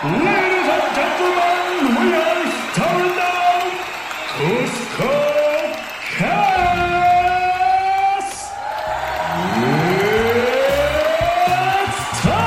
[0.00, 3.66] Ladies and gentlemen, we are starting now
[4.38, 5.10] Cusco
[6.14, 6.38] Cast!
[11.82, 12.46] It's time!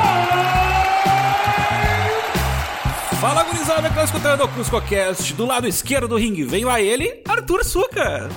[3.19, 5.33] Fala gurizada que tá escutando o CuscoCast.
[5.33, 8.29] Do lado esquerdo do ringue vem lá ele, Arthur Suca.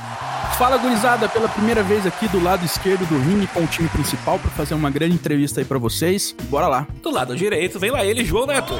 [0.58, 4.38] Fala gurizada, pela primeira vez aqui do lado esquerdo do ringue com o time principal
[4.38, 6.34] pra fazer uma grande entrevista aí pra vocês.
[6.44, 6.86] Bora lá.
[7.02, 8.74] Do lado direito vem lá ele, João Neto.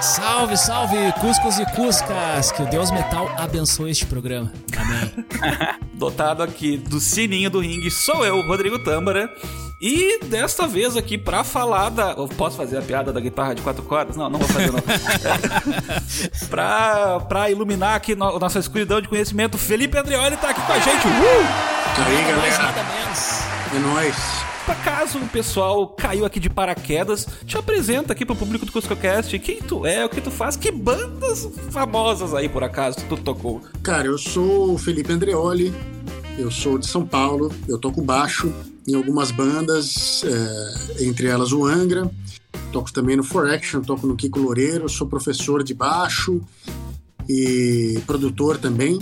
[0.00, 2.52] Salve, salve, Cuscos e Cuscas!
[2.52, 4.52] Que o Deus Metal abençoe este programa.
[4.76, 5.24] Amém.
[5.92, 9.28] Dotado aqui do sininho do ringue sou eu, Rodrigo Tâmara.
[9.80, 12.10] E desta vez aqui pra falar da.
[12.10, 14.16] Eu posso fazer a piada da guitarra de quatro cordas?
[14.16, 14.80] Não, não vou fazer não.
[16.50, 20.78] pra, pra iluminar aqui no, nossa escuridão de conhecimento, Felipe Andreoli tá aqui com a
[20.80, 21.06] gente.
[21.06, 21.78] Uh!
[22.04, 22.62] Aí, Mais galera.
[22.62, 23.40] nada menos.
[23.74, 24.16] É nóis.
[24.66, 29.38] Pra caso o pessoal caiu aqui de paraquedas, te apresenta aqui pro público do CuscoCast
[29.38, 33.62] quem tu é, o que tu faz, que bandas famosas aí por acaso tu tocou.
[33.82, 35.72] Cara, eu sou o Felipe Andreoli,
[36.36, 38.52] eu sou de São Paulo, eu toco baixo
[38.88, 42.10] em algumas bandas, é, entre elas o Angra,
[42.72, 46.40] toco também no For Action, toco no Kiko Loureiro, sou professor de baixo
[47.28, 48.98] e produtor também,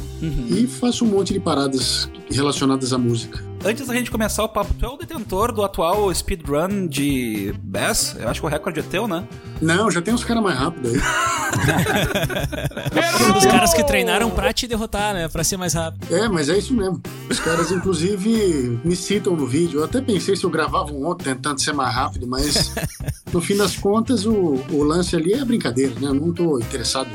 [0.51, 3.46] e faço um monte de paradas relacionadas à música.
[3.67, 8.15] Antes da gente começar o papo, tu é o detentor do atual speedrun de Bass?
[8.17, 9.27] Eu acho que o recorde é teu, né?
[9.61, 11.01] Não, já tem uns caras mais rápidos aí.
[13.37, 15.27] Os caras que treinaram pra te derrotar, né?
[15.27, 16.15] Pra ser mais rápido.
[16.15, 17.03] É, mas é isso mesmo.
[17.29, 19.81] Os caras, inclusive, me citam no vídeo.
[19.81, 22.73] Eu até pensei se eu gravava um outro tentando ser mais rápido, mas
[23.33, 26.07] no fim das contas, o, o lance ali é brincadeira, né?
[26.07, 27.11] Eu não tô interessado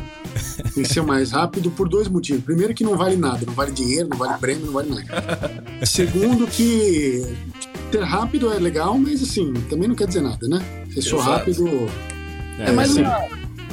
[0.86, 2.44] ser mais rápido por dois motivos.
[2.44, 5.64] Primeiro, que não vale nada, não vale dinheiro, não vale prêmio, não vale nada.
[5.86, 7.24] Segundo, que
[7.92, 10.62] ter rápido é legal, mas assim, também não quer dizer nada, né?
[10.94, 11.32] Se sou Exato.
[11.32, 11.68] rápido.
[12.60, 13.20] É mais assim, uma,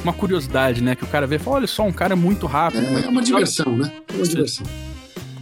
[0.03, 0.95] uma curiosidade, né?
[0.95, 2.85] Que o cara vê e fala: olha só, um cara muito rápido.
[2.85, 3.91] É, é uma diversão, né?
[4.07, 4.65] É uma diversão.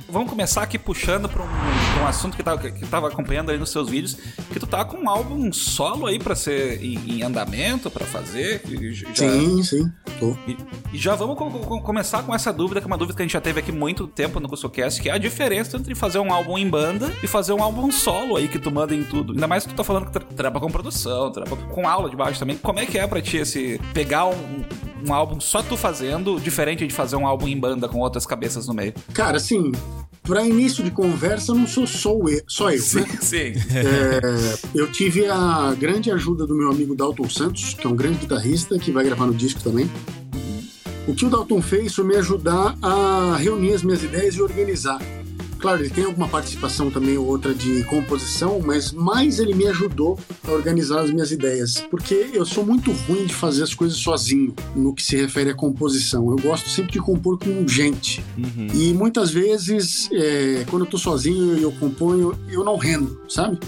[0.10, 3.58] Vamos começar aqui puxando pra um, pra um assunto que tava, que tava acompanhando aí
[3.58, 4.16] nos seus vídeos,
[4.54, 8.62] que tu tá com um álbum solo aí pra ser em, em andamento, pra fazer.
[8.94, 9.92] já- Sim, sim.
[10.18, 10.36] Tô.
[10.48, 10.58] E,
[10.94, 13.26] e já vamos co- co- começar com essa dúvida, que é uma dúvida que a
[13.26, 16.32] gente já teve aqui muito tempo no CuscoCast, que é a diferença entre fazer um
[16.34, 19.34] álbum em banda e fazer um álbum solo aí, que tu manda em tudo.
[19.34, 22.16] Ainda mais que tu tá falando que tra trampa com produção, trampa com aula de
[22.16, 22.56] baixo também.
[22.58, 24.64] Como é que é pra ti esse pegar um,
[25.08, 28.68] um álbum só tu fazendo, diferente de fazer um álbum em banda com outras cabeças
[28.68, 28.94] no meio?
[29.14, 29.72] Cara, assim,
[30.28, 33.18] para início de conversa, não sou só eu, só eu né?
[33.22, 33.54] sim.
[33.74, 34.20] É,
[34.76, 38.78] eu tive a grande ajuda do meu amigo Dalton Santos, que é um grande guitarrista,
[38.78, 39.90] que vai gravar no disco também.
[41.08, 45.00] O que o Dalton fez foi me ajudar a reunir as minhas ideias e organizar.
[45.60, 50.20] Claro, ele tem alguma participação também ou outra de composição, mas mais ele me ajudou
[50.48, 54.54] a organizar as minhas ideias, porque eu sou muito ruim de fazer as coisas sozinho
[54.76, 56.30] no que se refere à composição.
[56.30, 58.24] Eu gosto sempre de compor com gente.
[58.74, 63.60] E muitas vezes, é, quando eu tô sozinho e eu componho, eu não rendo, sabe?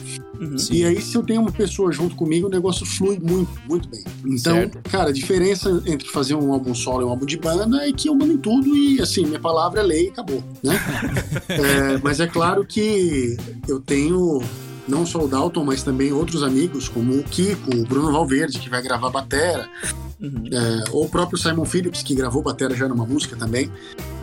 [0.71, 4.03] E aí, se eu tenho uma pessoa junto comigo, o negócio flui muito, muito bem.
[4.25, 4.89] Então, Certo.
[4.89, 8.07] cara, a diferença entre fazer um álbum solo e um álbum de banda é que
[8.07, 10.79] eu mando em tudo e, assim, minha palavra é lei e acabou, né?
[11.49, 13.35] É, mas é claro que
[13.67, 14.41] eu tenho
[14.87, 18.69] não só o Dalton, mas também outros amigos, como o Kiko, o Bruno Valverde, que
[18.69, 19.69] vai gravar batera,
[20.21, 23.71] é, ou o próprio Simon Phillips, que gravou batera já numa música também.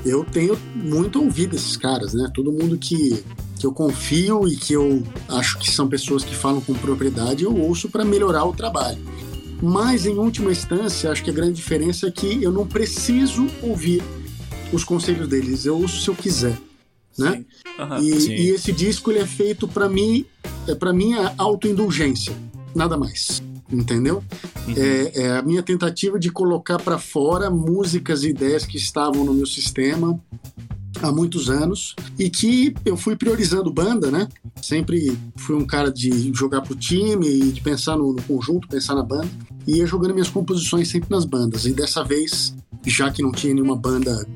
[0.05, 2.31] Eu tenho muito ouvido esses caras, né?
[2.35, 3.25] Todo mundo que,
[3.67, 7.57] que eu confio e que eu acho que são pessoas que falam com propriedade, eu
[7.57, 8.99] ouço para melhorar o trabalho.
[9.61, 14.03] Mas, em última instância, acho que a grande diferença é que eu não preciso ouvir
[14.73, 16.57] os conselhos deles, eu ouço se eu quiser,
[17.19, 17.45] né?
[17.79, 18.01] Aham.
[18.01, 18.33] E, Sim.
[18.33, 20.25] e esse disco ele é feito para mim,
[20.69, 22.37] é para minha autoindulgência,
[22.75, 23.43] nada mais.
[23.73, 24.23] Entendeu?
[24.77, 29.35] É, é a minha tentativa de colocar para fora músicas e ideias que estavam no
[29.35, 30.21] meu sistema
[31.03, 34.29] há muitos anos e que eu fui priorizando banda, né?
[34.61, 38.95] Sempre fui um cara de jogar pro time e de pensar no, no conjunto, pensar
[38.95, 39.29] na banda
[39.67, 41.67] e ia jogando minhas composições sempre nas bandas.
[41.67, 42.55] E dessa vez,
[42.85, 44.27] já que não tinha nenhuma banda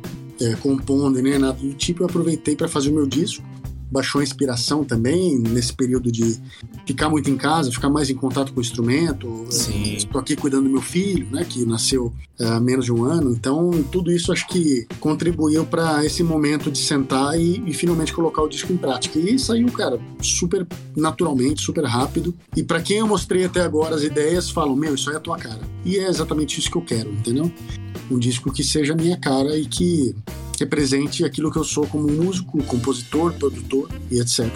[0.41, 3.45] é, compondo nem nada do tipo, eu aproveitei para fazer o meu disco.
[3.91, 6.39] Baixou a inspiração também nesse período de
[6.87, 9.47] ficar muito em casa, ficar mais em contato com o instrumento.
[9.51, 9.95] Sim.
[9.95, 13.33] Estou aqui cuidando do meu filho, né, que nasceu é, há menos de um ano.
[13.33, 18.43] Então, tudo isso acho que contribuiu para esse momento de sentar e, e finalmente colocar
[18.43, 19.19] o disco em prática.
[19.19, 20.67] E saiu, cara, super
[20.97, 22.35] naturalmente, super rápido.
[22.57, 25.21] E para quem eu mostrei até agora as ideias, falam: Meu, isso aí é a
[25.21, 25.61] tua cara.
[25.85, 27.51] E é exatamente isso que eu quero, entendeu?
[28.11, 30.15] Um disco que seja a minha cara e que
[30.61, 34.49] represente aquilo que eu sou como músico, compositor, produtor e etc.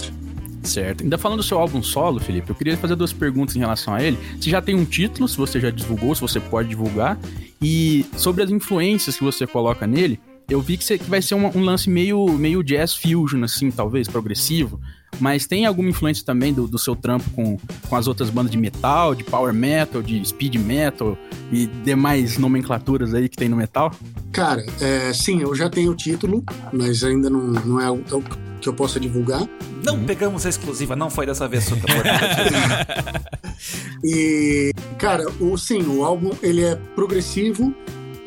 [0.62, 1.03] Certo.
[1.03, 4.03] Ainda falando do seu álbum solo, Felipe, eu queria fazer duas perguntas em relação a
[4.03, 4.19] ele.
[4.41, 7.19] Se já tem um título, se você já divulgou, se você pode divulgar,
[7.61, 10.19] e sobre as influências que você coloca nele,
[10.49, 14.81] eu vi que, vai ser um, um, lance meio, meio jazz fusion, assim, talvez, progressivo.
[15.21, 17.59] Mas tem alguma influência também do, do seu trampo com,
[17.89, 21.17] com as outras bandas de metal, de power metal, de speed metal
[21.53, 23.93] e demais nomenclaturas aí que tem no metal?
[24.33, 28.15] Cara, é, sim, eu já tenho o título, mas ainda não, não é o, é
[28.15, 28.23] o
[28.61, 29.47] que eu possa divulgar.
[29.85, 31.87] Não pegamos a exclusiva, não foi dessa vez, Suca.
[34.03, 37.75] e, cara, o, sim, o álbum ele é progressivo,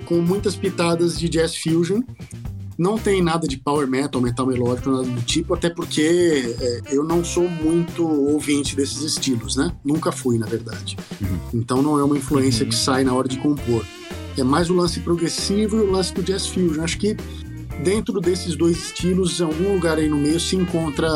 [0.06, 2.02] com muitas pitadas de jazz fusion.
[2.78, 7.04] Não tem nada de power metal, metal melódico, nada do tipo, até porque é, eu
[7.04, 9.76] não sou muito ouvinte desses estilos, né?
[9.84, 10.96] Nunca fui, na verdade.
[11.20, 11.40] Uhum.
[11.56, 12.70] Então não é uma influência uhum.
[12.70, 13.84] que sai na hora de compor.
[14.38, 16.84] É mais o lance progressivo e o lance do jazz fusion.
[16.84, 17.18] Acho que
[17.84, 21.08] dentro desses dois estilos, em algum lugar aí no meio se encontra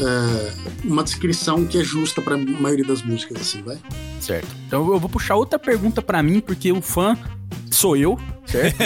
[0.00, 0.52] é,
[0.84, 3.78] uma descrição que é justa para a maioria das músicas, assim, vai?
[4.20, 4.48] Certo.
[4.66, 7.16] Então eu vou puxar outra pergunta para mim, porque o fã
[7.78, 8.76] sou eu, certo?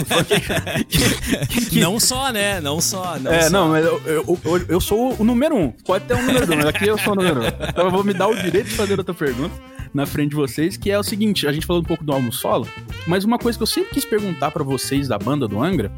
[1.80, 2.60] não só, né?
[2.60, 3.18] Não só.
[3.18, 3.50] Não é, só.
[3.50, 5.70] não, mas eu, eu, eu, eu, sou o número um.
[5.70, 7.46] Pode ter um número dois, mas aqui eu sou o número um.
[7.46, 9.54] Então eu vou me dar o direito de fazer outra pergunta
[9.94, 12.30] na frente de vocês, que é o seguinte: a gente falou um pouco do álbum
[12.30, 12.68] solo,
[13.06, 15.90] mas uma coisa que eu sempre quis perguntar para vocês da banda do Angra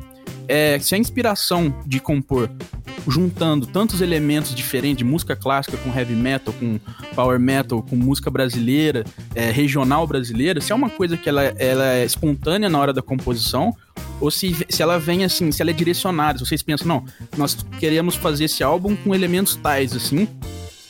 [0.47, 2.49] é se a inspiração de compor
[3.07, 6.79] juntando tantos elementos diferentes de música clássica com heavy metal, com
[7.15, 9.05] power metal, com música brasileira,
[9.35, 13.03] é, regional brasileira, se é uma coisa que ela, ela é espontânea na hora da
[13.03, 13.75] composição
[14.21, 17.05] ou se, se ela vem assim, se ela é direcionada, se vocês pensam, não,
[17.37, 20.29] nós queremos fazer esse álbum com elementos tais, assim,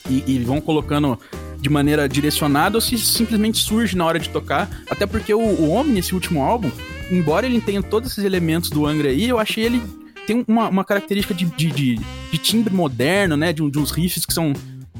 [0.08, 1.19] e, e vão colocando
[1.60, 5.70] de maneira direcionada ou se simplesmente surge na hora de tocar, até porque o, o
[5.70, 6.70] Omni, esse último álbum,
[7.10, 9.82] embora ele tenha todos esses elementos do Angra aí, eu achei ele
[10.26, 12.00] tem uma, uma característica de, de, de,
[12.31, 13.53] de timbre moderno, né?
[13.53, 14.53] De, um, de uns riffs que são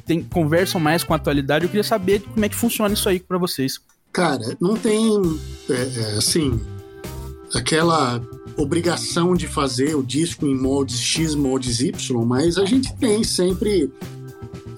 [0.07, 1.65] tem, conversam mais com a atualidade.
[1.65, 3.81] Eu queria saber como é que funciona isso aí para vocês.
[4.13, 5.21] Cara, não tem
[5.69, 6.61] é, é, assim
[7.53, 8.21] aquela
[8.57, 13.91] obrigação de fazer o disco em moldes X, moldes Y, mas a gente tem sempre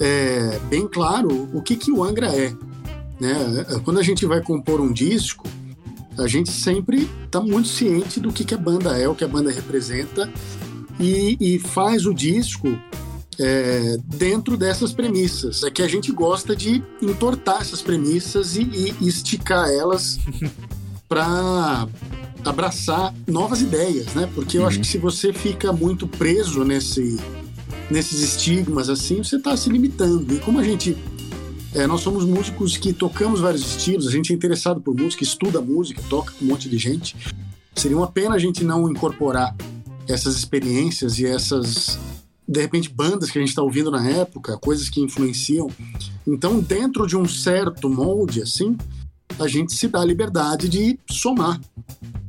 [0.00, 2.54] é, bem claro o que, que o Angra é.
[3.20, 3.34] Né?
[3.84, 5.46] Quando a gente vai compor um disco,
[6.18, 9.28] a gente sempre está muito ciente do que, que a banda é, o que a
[9.28, 10.30] banda representa
[10.98, 12.78] e, e faz o disco
[13.38, 15.62] é, dentro dessas premissas.
[15.62, 20.18] É que a gente gosta de entortar essas premissas e, e esticar elas
[21.08, 21.86] para
[22.44, 24.28] abraçar novas ideias, né?
[24.34, 24.68] Porque eu uhum.
[24.68, 27.18] acho que se você fica muito preso nesse,
[27.90, 30.34] nesses estigmas assim, você está se limitando.
[30.34, 30.96] E como a gente
[31.76, 35.60] é, nós somos músicos que tocamos vários estilos, a gente é interessado por música, estuda
[35.60, 37.14] música, toca com um monte de gente.
[37.74, 39.54] Seria uma pena a gente não incorporar
[40.08, 41.98] essas experiências e essas,
[42.48, 45.70] de repente, bandas que a gente está ouvindo na época, coisas que influenciam.
[46.26, 48.74] Então, dentro de um certo molde, assim,
[49.38, 51.60] a gente se dá a liberdade de somar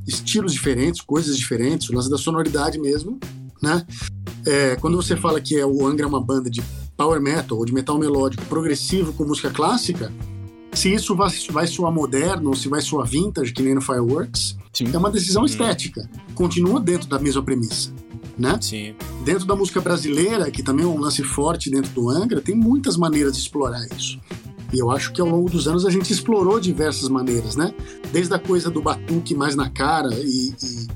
[0.06, 3.18] estilos diferentes, coisas diferentes, o lance da sonoridade mesmo,
[3.62, 3.82] né?
[4.46, 6.62] É, quando você fala que é o Angra é uma banda de
[6.98, 10.12] power metal ou de metal melódico progressivo com música clássica,
[10.72, 14.58] se isso vai, vai soar moderno ou se vai soar vintage, que nem no Fireworks,
[14.72, 14.90] Sim.
[14.92, 15.46] é uma decisão hum.
[15.46, 16.10] estética.
[16.34, 17.94] Continua dentro da mesma premissa.
[18.36, 18.58] Né?
[18.60, 18.94] Sim.
[19.24, 22.96] Dentro da música brasileira, que também é um lance forte dentro do Angra, tem muitas
[22.96, 24.20] maneiras de explorar isso.
[24.72, 27.72] E eu acho que ao longo dos anos a gente explorou diversas maneiras, né?
[28.12, 30.86] Desde a coisa do batuque mais na cara e, e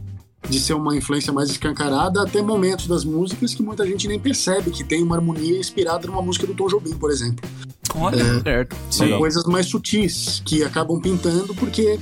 [0.49, 4.71] de ser uma influência mais escancarada, até momentos das músicas que muita gente nem percebe
[4.71, 7.49] que tem uma harmonia inspirada numa música do Tom Jobim, por exemplo.
[7.95, 8.77] Olha, é, certo.
[8.91, 9.19] São Sim.
[9.19, 11.99] coisas mais sutis que acabam pintando porque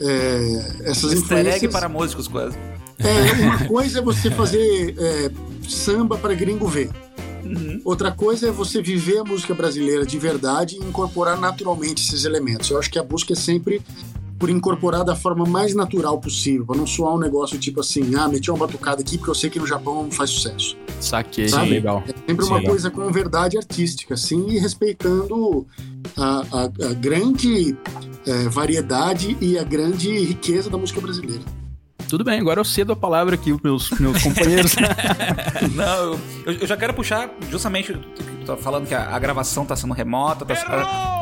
[0.00, 1.56] é, essas Easter influências...
[1.56, 2.56] egg para músicos, quase.
[2.98, 5.30] É, uma coisa é você fazer é,
[5.68, 6.90] samba para gringo ver.
[7.44, 7.80] Uhum.
[7.84, 12.70] Outra coisa é você viver a música brasileira de verdade e incorporar naturalmente esses elementos.
[12.70, 13.82] Eu acho que a busca é sempre
[14.44, 18.28] por incorporar da forma mais natural possível, para não soar um negócio tipo assim, ah,
[18.28, 20.76] meti uma batucada aqui porque eu sei que no Japão faz sucesso.
[21.00, 21.70] Saquei, Sabe?
[21.70, 22.04] legal.
[22.06, 25.66] É sempre uma coisa com verdade artística, assim, e respeitando
[26.14, 27.74] a, a, a grande
[28.26, 31.40] é, variedade e a grande riqueza da música brasileira.
[32.06, 34.76] Tudo bem, agora eu cedo a palavra aqui para meus, meus companheiros.
[35.74, 37.98] Não, eu, eu, já quero puxar justamente
[38.44, 40.54] tá falando que a, a gravação tá sendo remota, tá,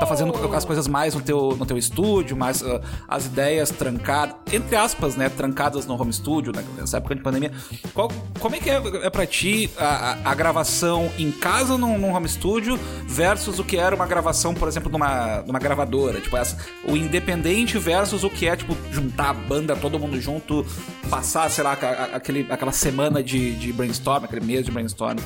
[0.01, 4.37] tá, fazendo as coisas mais no teu, no teu estúdio, mais uh, as ideias trancadas,
[4.53, 7.53] entre aspas, né, trancadas no home studio, né, nessa época de pandemia.
[7.95, 11.99] Qual, como é que é, é pra ti a, a, a gravação em casa num,
[11.99, 16.21] num, home studio versus o que era uma gravação, por exemplo, numa, numa gravadora?
[16.21, 20.67] Tipo, essa, o independente versus o que é, tipo, juntar a banda, todo mundo junto,
[21.09, 21.73] passar, sei lá,
[22.13, 25.19] aquele, aquela semana de, de brainstorm, aquele mês de brainstorm.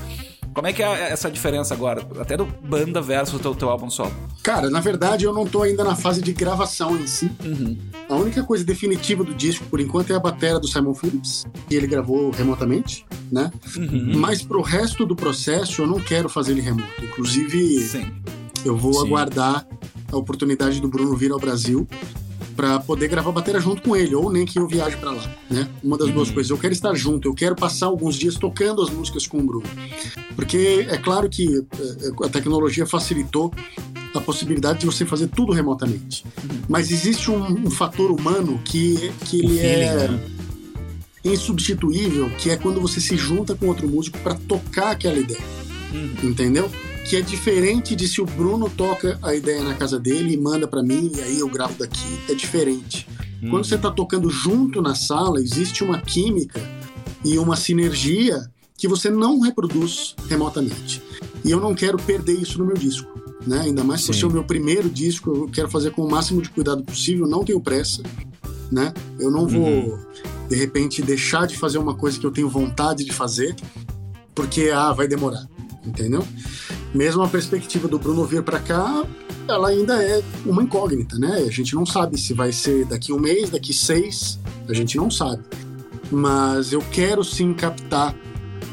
[0.56, 2.00] Como é que é essa diferença agora?
[2.18, 4.14] Até do banda versus o teu, teu álbum solo.
[4.42, 7.30] Cara, na verdade eu não tô ainda na fase de gravação em si.
[7.44, 7.76] Uhum.
[8.08, 11.74] A única coisa definitiva do disco, por enquanto, é a bateria do Simon Phillips, que
[11.74, 13.52] ele gravou remotamente, né?
[13.76, 14.12] Uhum.
[14.16, 17.04] Mas pro resto do processo eu não quero fazer ele remoto.
[17.04, 18.10] Inclusive, Sim.
[18.64, 19.08] eu vou Sim.
[19.08, 19.66] aguardar
[20.10, 21.86] a oportunidade do Bruno vir ao Brasil
[22.56, 25.68] para poder gravar bateria junto com ele, ou nem que eu viaje para lá, né?
[25.84, 26.50] Uma das duas coisas.
[26.50, 29.66] Eu quero estar junto, eu quero passar alguns dias tocando as músicas com o Bruno.
[30.34, 33.52] Porque é claro que eh, a tecnologia facilitou
[34.14, 36.24] a possibilidade de você fazer tudo remotamente.
[36.68, 40.20] Mas existe um, um fator humano que, que ele é né?
[41.24, 45.40] insubstituível, que é quando você se junta com outro músico para tocar aquela ideia.
[45.92, 46.30] Uhum.
[46.30, 46.70] Entendeu?
[47.08, 50.66] Que é diferente de se o Bruno toca a ideia na casa dele e manda
[50.66, 52.20] para mim e aí eu gravo daqui.
[52.28, 53.06] É diferente.
[53.48, 56.60] Quando você tá tocando junto na sala, existe uma química
[57.24, 61.02] e uma sinergia que você não reproduz remotamente.
[61.44, 63.08] E eu não quero perder isso no meu disco.
[63.46, 63.60] Né?
[63.60, 64.24] Ainda mais se Sim.
[64.24, 67.44] é o meu primeiro disco, eu quero fazer com o máximo de cuidado possível, não
[67.44, 68.02] tenho pressa.
[68.70, 68.92] Né?
[69.20, 69.98] Eu não vou,
[70.48, 73.54] de repente, deixar de fazer uma coisa que eu tenho vontade de fazer,
[74.34, 75.46] porque ah, vai demorar.
[75.86, 76.26] Entendeu?
[76.96, 79.04] Mesmo a perspectiva do Bruno vir para cá,
[79.46, 81.44] ela ainda é uma incógnita, né?
[81.46, 85.10] A gente não sabe se vai ser daqui um mês, daqui seis, a gente não
[85.10, 85.42] sabe.
[86.10, 88.16] Mas eu quero sim captar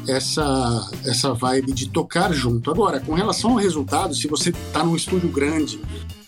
[0.08, 2.70] essa, essa vibe de tocar junto.
[2.70, 5.78] Agora, com relação ao resultado, se você tá num estúdio grande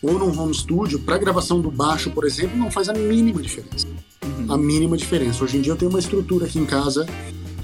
[0.02, 3.86] ou num home studio, para gravação do baixo, por exemplo, não faz a mínima diferença.
[4.50, 5.42] A mínima diferença.
[5.42, 7.06] Hoje em dia eu tenho uma estrutura aqui em casa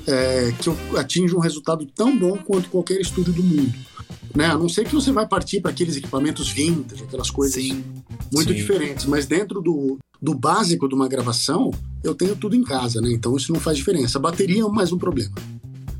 [0.06, 3.92] é, que eu atinjo um resultado tão bom quanto qualquer estúdio do mundo.
[4.34, 4.46] Né?
[4.46, 7.84] A não ser que você vai partir para aqueles equipamentos vintage, aquelas coisas Sim.
[8.32, 8.54] muito Sim.
[8.54, 11.70] diferentes, mas dentro do, do básico de uma gravação,
[12.02, 13.12] eu tenho tudo em casa, né?
[13.12, 14.18] Então isso não faz diferença.
[14.18, 15.32] A bateria é mais um problema.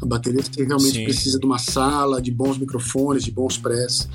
[0.00, 1.04] A bateria você realmente Sim.
[1.04, 4.08] precisa de uma sala, de bons microfones, de bons press.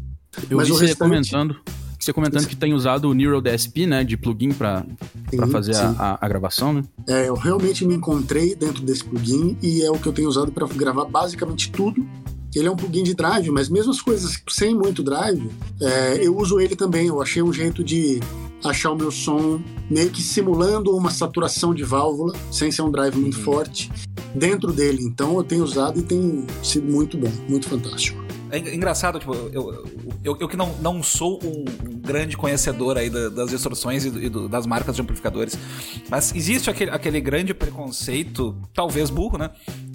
[0.50, 1.56] Eu Mas vi o você restante- comentando,
[2.00, 6.18] você comentando que tem usado o Neural DSP, né, de plugin Sim, fazer a, a-
[6.26, 6.84] a gravação, né?
[7.08, 10.52] É, eu realmente me encontrei dentro desse plugin e é o que eu tenho usado
[10.52, 12.06] para gravar basicamente tudo.
[12.58, 15.50] Ele é um plugin de drive, mas mesmo as coisas sem muito drive,
[15.80, 17.08] é, eu uso ele também.
[17.08, 18.20] Eu achei um jeito de
[18.64, 23.16] achar o meu som meio que simulando uma saturação de válvula, sem ser um drive
[23.16, 23.92] muito forte,
[24.34, 25.04] dentro dele.
[25.04, 28.27] Então eu tenho usado e tem sido muito bom, muito fantástico.
[28.52, 29.86] É en- engraçado, tipo, eu,
[30.24, 31.66] eu, eu que não, não sou um
[32.00, 35.58] grande conhecedor aí da- das instruções e, do- e do- das marcas de amplificadores,
[36.10, 39.50] mas existe aquele, aquele grande preconceito, talvez burro, né?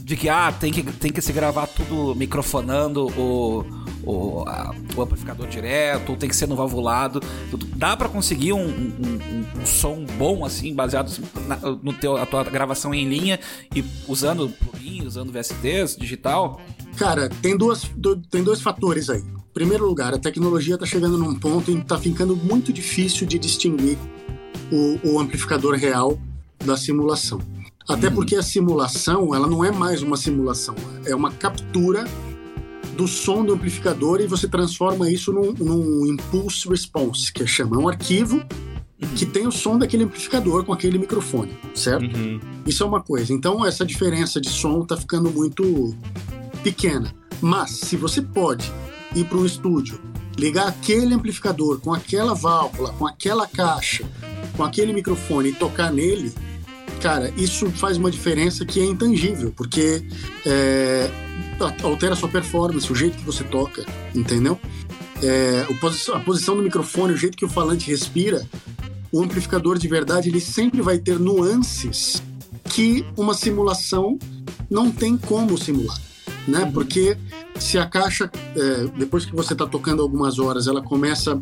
[0.04, 3.64] De que, ah, tem que, tem que se gravar tudo microfonando o,
[4.04, 7.22] o, a- o amplificador direto, ou tem que ser no valvulado.
[7.76, 11.10] Dá pra conseguir um, um, um- um som bom, assim, baseado
[11.46, 13.38] na, no teu, a tua gravação em linha
[13.74, 16.60] e usando plugin, usando VSTs, digital?
[16.96, 19.20] Cara, tem, duas, do- tem dois fatores aí.
[19.20, 23.26] Em primeiro lugar, a tecnologia está chegando num ponto em que está ficando muito difícil
[23.26, 23.98] de distinguir
[24.70, 26.18] o, o amplificador real
[26.64, 27.40] da simulação.
[27.88, 32.04] Até porque a simulação, ela não é mais uma simulação, é uma captura
[32.96, 37.78] do som do amplificador e você transforma isso num, num impulse response, que chama é
[37.78, 38.42] um arquivo
[39.16, 42.04] que tem o som daquele amplificador com aquele microfone, certo?
[42.64, 43.32] Isso é uma coisa.
[43.32, 45.94] Então, essa diferença de som está ficando muito
[46.62, 47.14] pequena.
[47.40, 48.72] Mas, se você pode
[49.14, 50.00] ir para um estúdio,
[50.38, 54.04] ligar aquele amplificador com aquela válvula, com aquela caixa,
[54.56, 56.32] com aquele microfone e tocar nele,
[57.00, 60.06] cara, isso faz uma diferença que é intangível, porque
[60.46, 61.10] é,
[61.82, 64.58] altera a sua performance, o jeito que você toca, entendeu?
[65.22, 65.66] É,
[66.14, 68.46] a posição do microfone, o jeito que o falante respira,
[69.10, 72.22] o amplificador de verdade ele sempre vai ter nuances
[72.64, 74.18] que uma simulação
[74.70, 76.00] não tem como simular,
[76.46, 76.70] né?
[76.72, 77.16] Porque
[77.58, 81.40] se a caixa, é, depois que você está tocando algumas horas, ela começa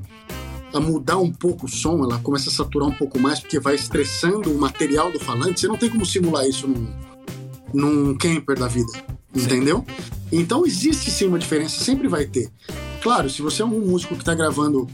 [0.73, 3.75] a mudar um pouco o som, ela começa a saturar um pouco mais, porque vai
[3.75, 6.87] estressando o material do falante, você não tem como simular isso num,
[7.75, 8.93] num camper da vida,
[9.35, 9.85] entendeu?
[10.31, 12.51] Então existe sim uma diferença, sempre vai ter.
[13.03, 14.87] Claro, se você é um músico que está gravando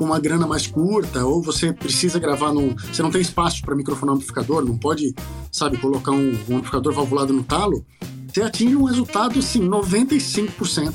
[0.00, 2.74] com uma grana mais curta, ou você precisa gravar num.
[2.74, 5.14] Você não tem espaço para microfonar um amplificador, não pode,
[5.52, 7.84] sabe, colocar um, um amplificador valvulado no talo,
[8.32, 10.94] você atinge um resultado assim, 95%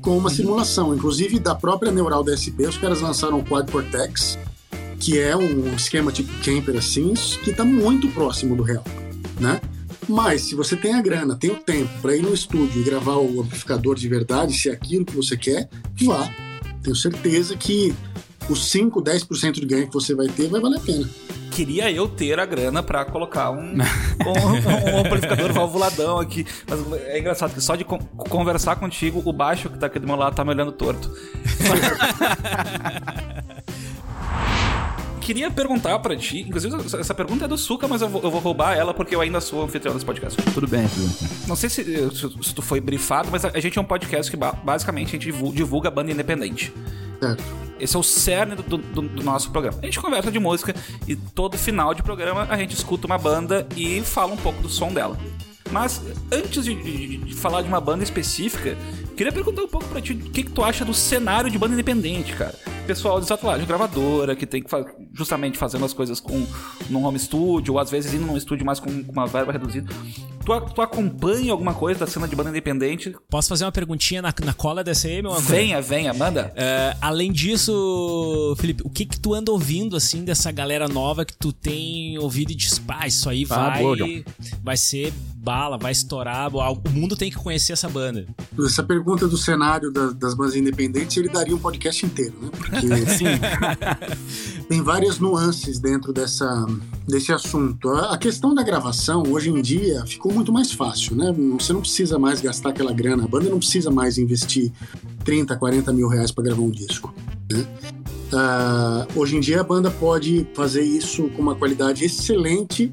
[0.00, 0.94] com uma simulação.
[0.94, 4.38] Inclusive da própria Neural DSP, os caras lançaram o Quad Cortex,
[4.98, 7.12] que é um esquema tipo camper assim,
[7.44, 8.84] que está muito próximo do real,
[9.38, 9.60] né?
[10.08, 13.16] Mas se você tem a grana, tem o tempo para ir no estúdio e gravar
[13.16, 15.68] o amplificador de verdade, se é aquilo que você quer,
[16.02, 16.28] vá.
[16.82, 17.94] Tenho certeza que
[18.48, 21.08] os 5, 10% de ganho que você vai ter vai valer a pena.
[21.52, 23.74] Queria eu ter a grana pra colocar um,
[24.24, 26.46] um, um amplificador valvuladão aqui.
[26.66, 30.06] Mas é engraçado que só de con conversar contigo, o baixo que tá aqui do
[30.06, 31.10] meu lado tá me olhando torto.
[35.20, 38.40] Queria perguntar pra ti, inclusive essa pergunta é do Suca, mas eu vou, eu vou
[38.40, 40.36] roubar ela porque eu ainda sou anfitrião desse podcast.
[40.52, 41.30] Tudo bem, tudo bem.
[41.46, 44.28] Não sei se, se, se tu foi brifado, mas a, a, gente é um podcast
[44.28, 46.72] que ba basicamente a gente divulga, divulga banda independente.
[47.22, 47.44] Certo.
[47.78, 49.78] Esse é o cerne do, do, do, nosso programa.
[49.80, 50.74] A gente conversa de música
[51.06, 54.68] e todo final de programa a gente escuta uma banda e fala um pouco do
[54.68, 55.16] som dela.
[55.70, 56.02] Mas
[56.32, 58.76] antes de, de, de falar de uma banda específica,
[59.16, 61.74] queria perguntar um pouco pra ti o que, que tu acha do cenário de banda
[61.74, 62.54] independente, cara.
[62.86, 64.68] Pessoal de de gravadora, que tem que
[65.14, 66.46] justamente fazendo as coisas com
[66.90, 69.92] num home studio, ou às vezes indo num estúdio mais com uma verba reduzida.
[70.44, 73.14] Tu, tu acompanha alguma coisa da cena de banda independente?
[73.30, 76.52] Posso fazer uma perguntinha na, na cola dessa aí, meu Venha, venha, manda.
[76.52, 81.36] Uh, além disso, Felipe, o que que tu anda ouvindo, assim, dessa galera nova que
[81.36, 83.96] tu tem ouvido e diz, pá, isso aí ah, vai, boa,
[84.62, 88.26] vai ser bala, vai estourar, o mundo tem que conhecer essa banda.
[88.64, 92.50] Essa pergunta do cenário da, das bandas independentes, ele daria um podcast inteiro, né?
[92.50, 92.86] Porque
[94.68, 96.66] tem várias nuances dentro dessa,
[97.06, 97.88] desse assunto.
[97.90, 101.34] A questão da gravação, hoje em dia, ficou muito mais fácil, né?
[101.58, 104.72] Você não precisa mais gastar aquela grana, a banda não precisa mais investir
[105.24, 107.14] 30, 40 mil reais para gravar um disco,
[107.50, 107.66] né?
[108.32, 112.90] Uh, hoje em dia a banda pode fazer isso com uma qualidade excelente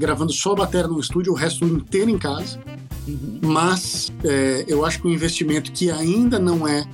[0.00, 2.58] gravando só a bateria no estúdio, o resto inteiro em casa.
[3.10, 3.40] Uhum.
[3.42, 6.86] Mas é, eu acho que um investimento que ainda não é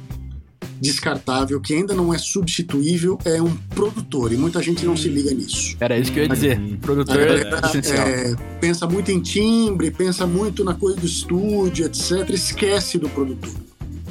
[0.80, 4.32] descartável, que ainda não é substituível, é um produtor.
[4.32, 5.76] E muita gente não se liga nisso.
[5.80, 6.58] Era isso que eu ia dizer.
[6.58, 6.76] Uhum.
[6.76, 8.06] Produtor é essencial.
[8.06, 12.28] É, pensa muito em timbre, pensa muito na coisa do estúdio, etc.
[12.30, 13.54] Esquece do produtor.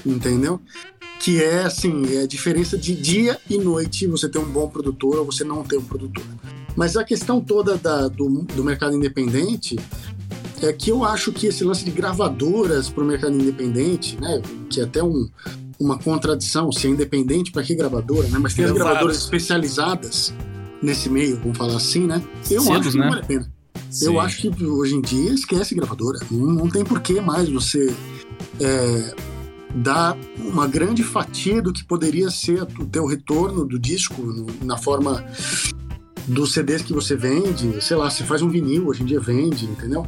[0.05, 0.59] Entendeu?
[1.19, 5.17] Que é assim, é a diferença de dia e noite você ter um bom produtor
[5.17, 6.24] ou você não ter um produtor.
[6.75, 9.77] Mas a questão toda da, do, do mercado independente
[10.62, 14.79] é que eu acho que esse lance de gravadoras para o mercado independente, né, que
[14.79, 15.29] é até um,
[15.79, 18.39] uma contradição, se é independente, para que gravadora, né?
[18.39, 20.33] Mas tem as gravadoras especializadas
[20.81, 22.21] nesse meio, vamos falar assim, né?
[22.50, 23.03] Eu Cedo, acho que né?
[23.03, 23.51] não vale a pena.
[23.89, 24.05] Sim.
[24.05, 26.20] Eu acho que hoje em dia esquece gravadora.
[26.29, 27.94] Não, não tem por que mais você
[28.59, 29.15] é,
[29.75, 34.77] dar uma grande fatia do que poderia ser o teu retorno do disco no, na
[34.77, 35.24] forma
[36.27, 39.66] dos CDs que você vende, sei lá, você faz um vinil, hoje em dia vende,
[39.66, 40.05] entendeu?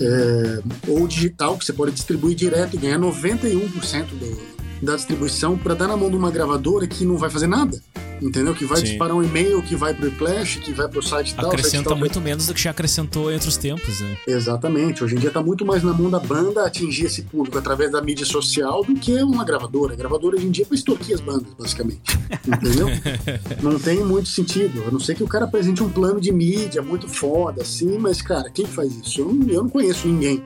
[0.00, 5.74] É, ou digital, que você pode distribuir direto e ganhar 91% do, da distribuição para
[5.74, 7.80] dar na mão de uma gravadora que não vai fazer nada.
[8.22, 8.54] Entendeu?
[8.54, 8.84] Que vai Sim.
[8.84, 11.46] disparar um e-mail, que vai pro Flash, que vai pro site tal.
[11.46, 14.16] Acrescenta tal, muito menos do que já acrescentou entre os tempos, né?
[14.26, 15.02] Exatamente.
[15.02, 18.00] Hoje em dia tá muito mais na mão da banda atingir esse público através da
[18.00, 19.94] mídia social do que uma gravadora.
[19.94, 22.16] A gravadora hoje em dia é pra extorquir as bandas, basicamente.
[22.46, 22.88] Entendeu?
[23.60, 24.84] não tem muito sentido.
[24.86, 28.22] A não ser que o cara apresente um plano de mídia muito foda, assim, mas,
[28.22, 29.20] cara, quem faz isso?
[29.20, 30.42] Eu não, eu não conheço ninguém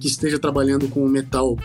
[0.00, 1.58] que esteja trabalhando com metal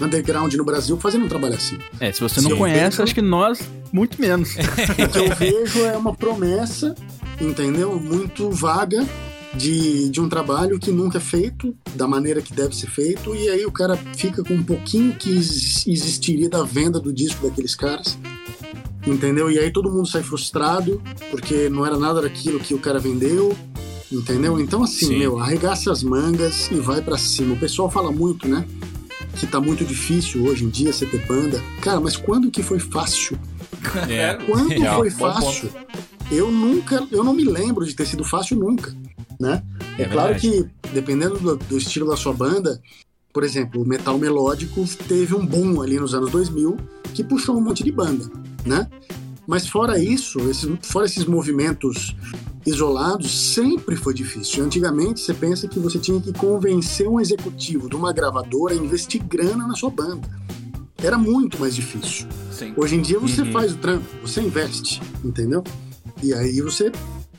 [0.00, 1.78] underground no Brasil fazendo um trabalho assim.
[1.98, 3.60] É, se você não conhece, vejo, acho que nós,
[3.92, 4.54] muito menos.
[4.56, 6.94] o que eu vejo é uma promessa,
[7.40, 7.98] entendeu?
[7.98, 9.06] Muito vaga
[9.54, 13.48] de, de um trabalho que nunca é feito da maneira que deve ser feito, e
[13.48, 18.18] aí o cara fica com um pouquinho que existiria da venda do disco daqueles caras.
[19.06, 19.50] Entendeu?
[19.50, 23.56] E aí todo mundo sai frustrado, porque não era nada daquilo que o cara vendeu,
[24.12, 24.60] entendeu?
[24.60, 25.18] Então, assim, Sim.
[25.18, 27.54] meu, arregaça as mangas e vai para cima.
[27.54, 28.66] O pessoal fala muito, né?
[29.38, 31.62] que tá muito difícil hoje em dia você ter banda.
[31.80, 33.38] Cara, mas quando que foi fácil?
[34.08, 34.34] É.
[34.34, 35.70] Quando é, foi fácil?
[36.30, 38.94] Eu nunca, eu não me lembro de ter sido fácil nunca,
[39.38, 39.62] né?
[39.98, 42.80] É, é claro que dependendo do, do, estilo da sua banda,
[43.32, 46.76] por exemplo, o metal melódico teve um boom ali nos anos 2000
[47.14, 48.30] que puxou um monte de banda,
[48.64, 48.88] né?
[49.46, 52.14] Mas fora isso, esses, fora esses movimentos
[52.64, 54.64] isolados, sempre foi difícil.
[54.64, 59.22] Antigamente, você pensa que você tinha que convencer um executivo de uma gravadora a investir
[59.22, 60.28] grana na sua banda.
[61.02, 62.26] Era muito mais difícil.
[62.52, 62.72] Sim.
[62.76, 63.52] Hoje em dia, você uhum.
[63.52, 65.64] faz o trampo, você investe, entendeu?
[66.22, 66.92] E aí você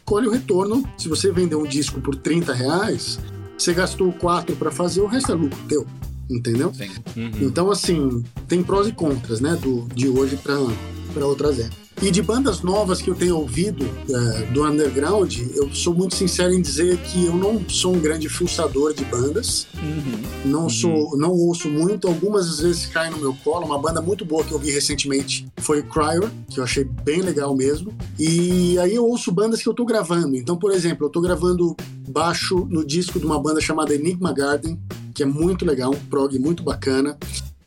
[0.03, 0.83] colhe o retorno.
[0.97, 3.19] Se você vender um disco por 30 reais,
[3.57, 5.85] você gastou 4 para fazer, o resto é lucro teu,
[6.29, 6.73] entendeu?
[7.15, 7.31] Uhum.
[7.41, 11.90] Então, assim, tem prós e contras, né, do, de hoje para outras épocas.
[12.01, 16.51] E de bandas novas que eu tenho ouvido é, do underground, eu sou muito sincero
[16.51, 19.67] em dizer que eu não sou um grande fuçador de bandas.
[19.75, 20.23] Uhum.
[20.43, 20.69] Não uhum.
[20.69, 22.07] sou, não ouço muito.
[22.07, 23.67] Algumas vezes cai no meu colo.
[23.67, 27.55] Uma banda muito boa que eu vi recentemente foi Cryer, que eu achei bem legal
[27.55, 27.93] mesmo.
[28.17, 30.35] E aí eu ouço bandas que eu tô gravando.
[30.35, 31.77] Então, por exemplo, eu tô gravando
[32.09, 34.75] baixo no disco de uma banda chamada Enigma Garden,
[35.13, 37.15] que é muito legal, um prog muito bacana.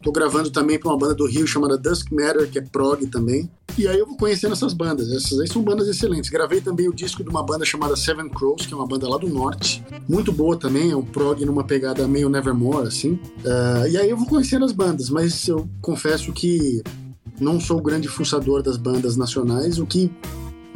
[0.04, 3.50] Tô gravando também pra uma banda do Rio chamada Dusk Matter, que é prog também.
[3.78, 5.10] E aí eu vou conhecendo essas bandas.
[5.10, 6.28] Essas aí são bandas excelentes.
[6.28, 9.16] Gravei também o disco de uma banda chamada Seven Crows, que é uma banda lá
[9.16, 9.82] do norte.
[10.06, 13.12] Muito boa também, é um prog numa pegada meio Nevermore, assim.
[13.12, 16.82] Uh, e aí eu vou conhecendo as bandas, mas eu confesso que
[17.40, 19.78] não sou o grande fuçador das bandas nacionais.
[19.78, 20.12] O que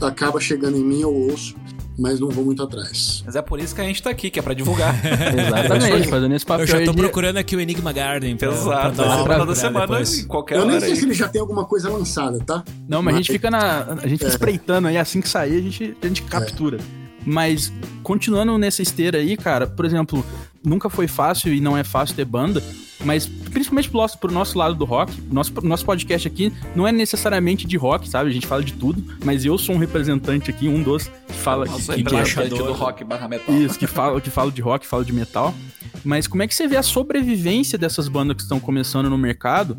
[0.01, 1.55] acaba chegando em mim eu ouço
[1.99, 3.23] mas não vou muito atrás.
[3.27, 4.95] Mas é por isso que a gente tá aqui, que é pra divulgar.
[5.05, 6.65] Exatamente, fazendo esse papel.
[6.65, 6.97] Eu já tô de...
[6.99, 8.37] procurando aqui o Enigma Garden.
[8.37, 10.97] Pra, Exato, pra dar uma da semana em qualquer Eu nem sei aí.
[10.97, 12.63] se ele já tem alguma coisa lançada, tá?
[12.89, 13.15] Não, mas, mas...
[13.15, 13.83] a gente fica na.
[13.85, 14.29] A gente fica é.
[14.29, 16.79] espreitando aí, assim que sair, a gente, a gente captura.
[17.05, 17.08] É.
[17.29, 17.71] Mas,
[18.03, 20.25] continuando nessa esteira aí, cara, por exemplo,
[20.65, 22.65] nunca foi fácil e não é fácil ter banda,
[23.05, 26.91] mas principalmente pro nosso, pro nosso lado do rock, nosso, nosso podcast aqui não é
[26.91, 28.31] necessariamente de rock, sabe?
[28.31, 31.67] A gente fala de tudo, mas eu sou um representante aqui, um dos que fala
[31.67, 33.55] Nossa, que, que, que é do rock barra metal.
[33.55, 35.55] Isso, que fala, que fala de rock, fala de metal.
[36.05, 39.77] Mas como é que você vê a sobrevivência dessas bandas que estão começando no mercado?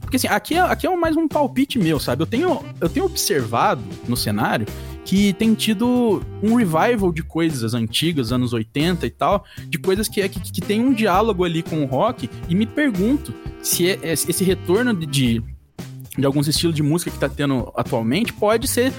[0.00, 2.22] Porque assim, aqui é, aqui é mais um palpite meu, sabe?
[2.22, 4.66] Eu tenho, eu tenho observado no cenário
[5.06, 10.28] que tem tido um revival de coisas antigas, anos 80 e tal, de coisas que,
[10.28, 14.44] que, que tem um diálogo ali com o rock, e me pergunto se é, esse
[14.44, 15.56] retorno de, de
[16.18, 18.90] de alguns estilos de música que tá tendo atualmente pode ser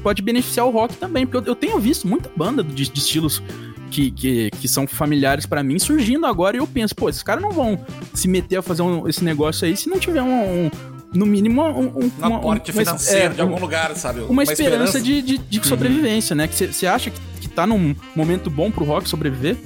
[0.00, 3.42] pode beneficiar o rock também, porque eu, eu tenho visto muita banda de, de estilos
[3.90, 7.42] que, que, que, são familiares para mim surgindo agora e eu penso, pô, esses caras
[7.42, 7.84] não vão
[8.14, 10.70] se meter a fazer um, esse negócio aí se não tiver um, um
[11.12, 14.20] no mínimo, um, um, um aporte um, financeiro é, de algum lugar, sabe?
[14.20, 15.64] Uma, uma esperança, esperança, de, de, de uhum.
[15.64, 16.48] sobrevivência, né?
[16.48, 19.56] Que você acha que, que tá num momento bom pro rock sobreviver?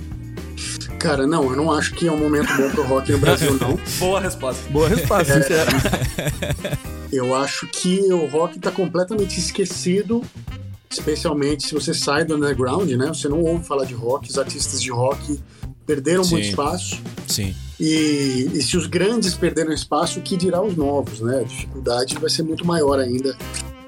[0.98, 3.78] Cara, não, eu não acho que é um momento bom pro rock no Brasil, não.
[3.98, 4.70] Boa resposta.
[4.70, 5.70] Boa resposta, é, sincero.
[7.12, 10.24] Eu acho que o rock tá completamente esquecido,
[10.90, 13.06] especialmente se você sai do underground, né?
[13.06, 15.38] Você não ouve falar de rock, os artistas de rock
[15.86, 16.32] perderam Sim.
[16.32, 17.00] muito espaço.
[17.28, 17.54] Sim.
[17.78, 21.40] E, e, se os grandes perderam espaço, o que dirá os novos, né?
[21.40, 23.36] A dificuldade vai ser muito maior ainda,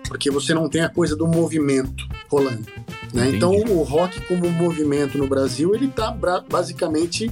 [0.07, 2.66] porque você não tem a coisa do movimento rolando.
[3.14, 3.31] Né?
[3.31, 6.11] Então, o rock como movimento no Brasil, ele está
[6.48, 7.31] basicamente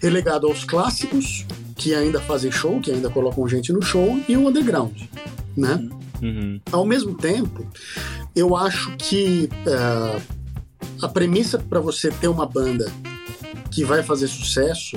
[0.00, 4.48] relegado aos clássicos, que ainda fazem show, que ainda colocam gente no show, e o
[4.48, 5.00] underground,
[5.56, 5.88] né?
[6.20, 6.60] Uhum.
[6.72, 7.64] Ao mesmo tempo,
[8.34, 10.20] eu acho que uh,
[11.00, 12.90] a premissa para você ter uma banda
[13.70, 14.96] que vai fazer sucesso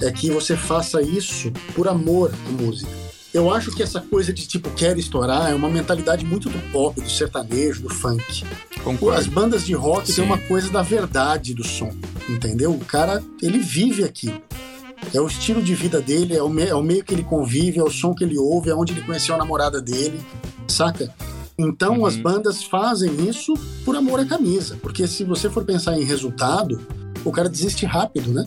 [0.00, 2.90] é que você faça isso por amor à música.
[3.32, 6.98] Eu acho que essa coisa de tipo quer estourar é uma mentalidade muito do pop,
[6.98, 8.44] do sertanejo, do funk.
[8.82, 9.18] Concordo.
[9.18, 10.14] As bandas de rock Sim.
[10.14, 11.92] têm uma coisa da verdade do som,
[12.28, 12.72] entendeu?
[12.72, 14.40] O cara, ele vive aquilo.
[15.12, 17.78] É o estilo de vida dele, é o, me, é o meio que ele convive,
[17.78, 20.18] é o som que ele ouve, é onde ele conheceu a namorada dele,
[20.66, 21.12] saca?
[21.58, 22.22] Então as uhum.
[22.22, 23.54] bandas fazem isso
[23.84, 26.80] por amor à camisa, porque se você for pensar em resultado,
[27.26, 28.46] o cara desiste rápido, né?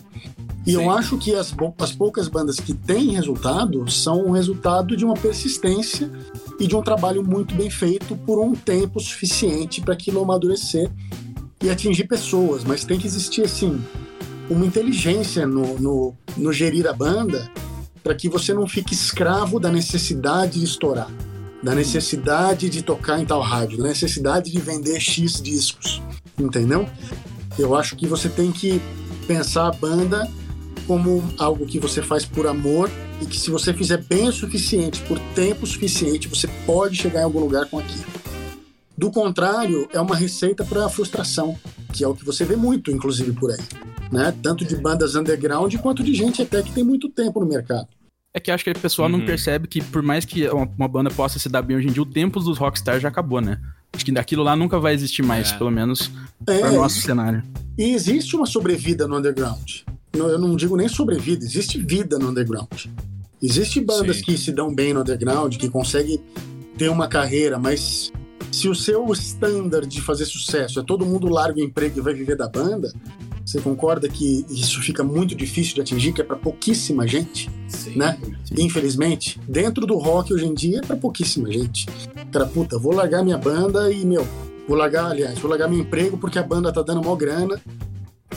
[0.66, 0.76] E Sim.
[0.76, 5.14] eu acho que as, as poucas bandas que têm resultado são o resultado de uma
[5.14, 6.10] persistência
[6.58, 10.90] e de um trabalho muito bem feito por um tempo suficiente para aquilo amadurecer
[11.62, 12.64] e atingir pessoas.
[12.64, 13.82] Mas tem que existir, assim,
[14.48, 17.50] uma inteligência no, no, no gerir a banda
[18.02, 21.10] para que você não fique escravo da necessidade de estourar,
[21.62, 26.02] da necessidade de tocar em tal rádio, da necessidade de vender X discos,
[26.38, 26.88] entendeu?
[27.58, 28.80] Eu acho que você tem que
[29.26, 30.28] pensar a banda
[30.86, 35.00] como algo que você faz por amor e que se você fizer bem o suficiente,
[35.02, 38.06] por tempo suficiente, você pode chegar em algum lugar com aquilo.
[38.96, 41.56] Do contrário, é uma receita para frustração,
[41.92, 43.60] que é o que você vê muito, inclusive por aí,
[44.12, 44.34] né?
[44.42, 47.88] Tanto de bandas underground quanto de gente até que tem muito tempo no mercado.
[48.34, 49.18] É que acho que o pessoal uhum.
[49.18, 51.92] não percebe que por mais que uma, uma, banda possa se dar bem hoje em
[51.92, 53.58] dia, o tempo dos rockstars já acabou, né?
[53.92, 55.58] Acho que daquilo lá nunca vai existir mais, é.
[55.58, 56.10] pelo menos
[56.46, 57.42] é, para nosso cenário.
[57.76, 62.86] E existe uma sobrevida no underground eu não digo nem sobrevida, existe vida no underground.
[63.42, 64.24] Existem bandas Sim.
[64.24, 66.20] que se dão bem no underground, que conseguem
[66.76, 68.12] ter uma carreira, mas
[68.50, 72.12] se o seu standard de fazer sucesso é todo mundo larga o emprego e vai
[72.12, 72.92] viver da banda,
[73.44, 77.96] você concorda que isso fica muito difícil de atingir, que é para pouquíssima gente, sim,
[77.96, 78.18] né?
[78.44, 78.54] Sim.
[78.58, 81.86] Infelizmente, dentro do rock hoje em dia é para pouquíssima gente.
[82.32, 84.26] Cara, puta, vou largar minha banda e meu,
[84.68, 87.60] vou largar, aliás, vou largar meu emprego porque a banda tá dando mó grana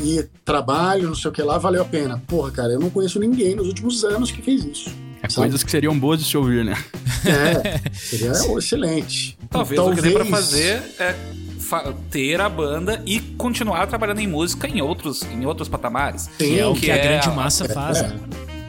[0.01, 2.21] e trabalho, não sei o que lá, valeu a pena.
[2.27, 4.89] Porra, cara, eu não conheço ninguém nos últimos anos que fez isso.
[5.21, 6.75] É coisas que seriam boas de se ouvir, né?
[7.25, 9.37] É, seria excelente.
[9.49, 11.15] Talvez, Talvez o que dê pra fazer é
[12.11, 16.23] ter a banda e continuar trabalhando em música em outros, em outros patamares.
[16.23, 18.19] Sim, que é o que, que a é grande massa faz, é, né?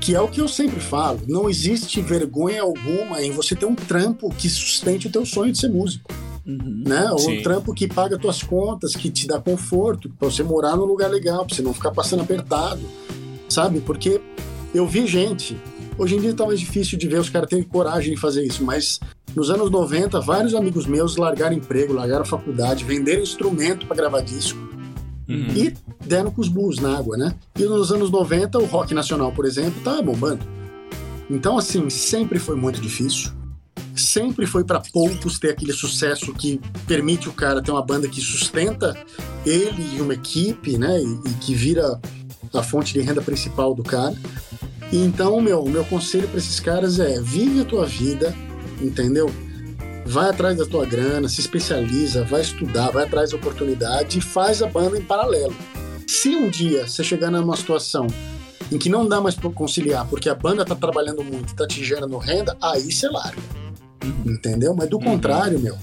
[0.05, 1.21] Que é o que eu sempre falo.
[1.27, 5.59] Não existe vergonha alguma em você ter um trampo que sustente o teu sonho de
[5.59, 6.13] ser músico.
[6.47, 6.83] Uhum.
[6.87, 7.11] Né?
[7.11, 10.85] Ou um trampo que paga tuas contas, que te dá conforto, para você morar num
[10.85, 12.83] lugar legal, para você não ficar passando apertado,
[13.49, 13.81] sabe?
[13.81, 14.21] Porque
[14.75, 15.57] eu vi gente
[15.97, 18.65] Hoje em dia tá mais difícil de ver os caras terem coragem de fazer isso,
[18.65, 18.99] mas
[19.35, 24.74] nos anos 90, vários amigos meus largaram emprego, largaram faculdade, venderam instrumento para gravar disco
[25.29, 25.49] uhum.
[25.55, 25.75] e
[26.07, 27.35] deram com os burros na água, né?
[27.59, 30.45] E nos anos 90, o rock nacional, por exemplo, tava bombando.
[31.31, 33.33] Então, assim, sempre foi muito difícil.
[33.97, 38.21] Sempre foi para poucos ter aquele sucesso que permite o cara ter uma banda que
[38.21, 38.97] sustenta
[39.47, 41.01] ele e uma equipe, né?
[41.01, 42.01] E, e que vira
[42.53, 44.15] a fonte de renda principal do cara.
[44.93, 48.35] E então, meu, meu conselho para esses caras é: vive a tua vida,
[48.81, 49.31] entendeu?
[50.07, 54.63] Vai atrás da tua grana, se especializa, vai estudar, vai atrás da oportunidade e faz
[54.63, 55.55] a banda em paralelo.
[56.07, 58.07] Se um dia você chegar numa situação
[58.71, 61.83] em que não dá mais para conciliar, porque a banda tá trabalhando muito, tá te
[61.83, 63.41] gerando renda, aí você larga.
[64.05, 64.33] Uhum.
[64.33, 64.75] Entendeu?
[64.75, 65.05] Mas do uhum.
[65.05, 65.77] contrário, meu,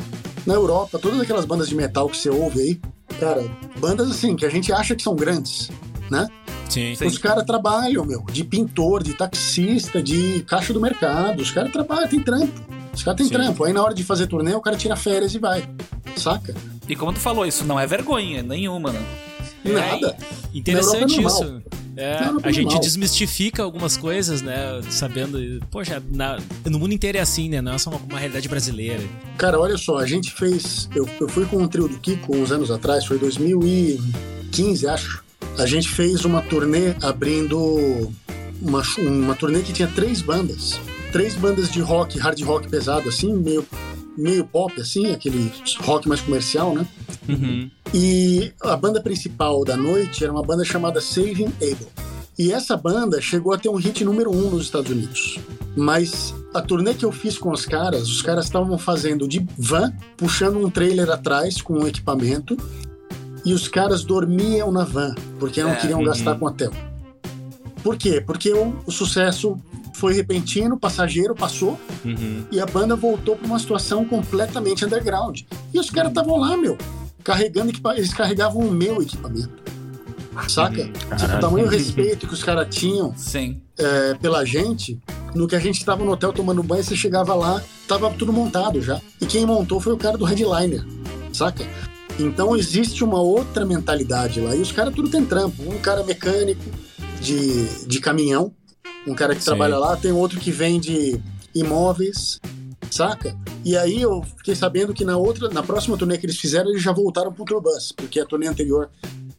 [0.45, 2.81] na Europa, todas aquelas bandas de metal que você ouve aí,
[3.19, 3.43] cara,
[3.79, 5.69] bandas assim, que a gente acha que são grandes,
[6.10, 6.27] né?
[6.69, 11.41] Sim, Os caras trabalham, meu, de pintor, de taxista, de caixa do mercado.
[11.41, 12.81] Os caras trabalham, tem trampo.
[12.93, 13.63] Os caras têm trampo.
[13.63, 15.67] Aí na hora de fazer turnê, o cara tira férias e vai.
[16.15, 16.54] Saca?
[16.88, 19.01] E como tu falou, isso não é vergonha nenhuma, né?
[19.63, 20.17] Nada.
[20.19, 21.62] É, interessante é isso.
[21.95, 24.82] É, a gente desmistifica algumas coisas, né?
[24.89, 25.39] Sabendo.
[25.69, 27.62] Poxa, na, no mundo inteiro é assim, né?
[27.62, 29.04] Não é só uma, uma, realidade brasileira.
[29.38, 30.89] Cara, olha só, a gente fez.
[30.95, 35.23] Eu, eu fui com o trio do Kiko uns anos atrás, foi 2015, acho
[35.58, 38.12] a gente fez uma turnê abrindo
[38.62, 40.80] uma, uma turnê que tinha três bandas.
[41.12, 43.67] Três bandas de rock, hard rock pesado, assim, meio,
[44.17, 46.88] meio pop, assim, aquele rock mais comercial, né?
[47.28, 47.69] Uhum.
[47.93, 51.88] E a banda principal da noite era uma banda chamada Saving Able.
[52.39, 55.38] E essa banda chegou a ter um hit número um nos Estados Unidos.
[55.76, 59.93] Mas a turnê que eu fiz com os caras, os caras estavam fazendo de van,
[60.17, 62.58] puxando um trailer atrás com um equipamento
[63.45, 66.06] e os caras dormiam na van, porque não é, queriam uhum.
[66.06, 66.71] gastar com hotel.
[67.84, 68.21] Por quê?
[68.21, 69.60] Porque o, o sucesso
[70.01, 72.43] foi repentino, passageiro passou uhum.
[72.51, 75.41] e a banda voltou para uma situação completamente underground.
[75.71, 76.75] E os caras estavam lá, meu,
[77.23, 79.61] carregando eles carregavam o meu equipamento.
[80.47, 80.81] Saca?
[80.81, 80.91] Uhum.
[80.91, 83.13] Tipo, o tamanho respeito que os caras tinham
[83.77, 84.99] é, pela gente.
[85.35, 88.81] No que a gente estava no hotel tomando banho, você chegava lá, tava tudo montado
[88.81, 88.99] já.
[89.21, 90.83] E quem montou foi o cara do headliner,
[91.31, 91.63] saca?
[92.19, 94.55] Então existe uma outra mentalidade lá.
[94.55, 95.61] E os caras tudo tem trampo.
[95.61, 96.63] Um cara mecânico
[97.21, 98.51] de, de caminhão,
[99.07, 99.47] um cara que Sim.
[99.47, 101.21] trabalha lá, tem outro que vende
[101.53, 102.39] imóveis,
[102.89, 103.35] saca?
[103.63, 106.81] E aí eu fiquei sabendo que na outra, na próxima turnê que eles fizeram, eles
[106.81, 108.89] já voltaram pro Turbus, porque a turnê anterior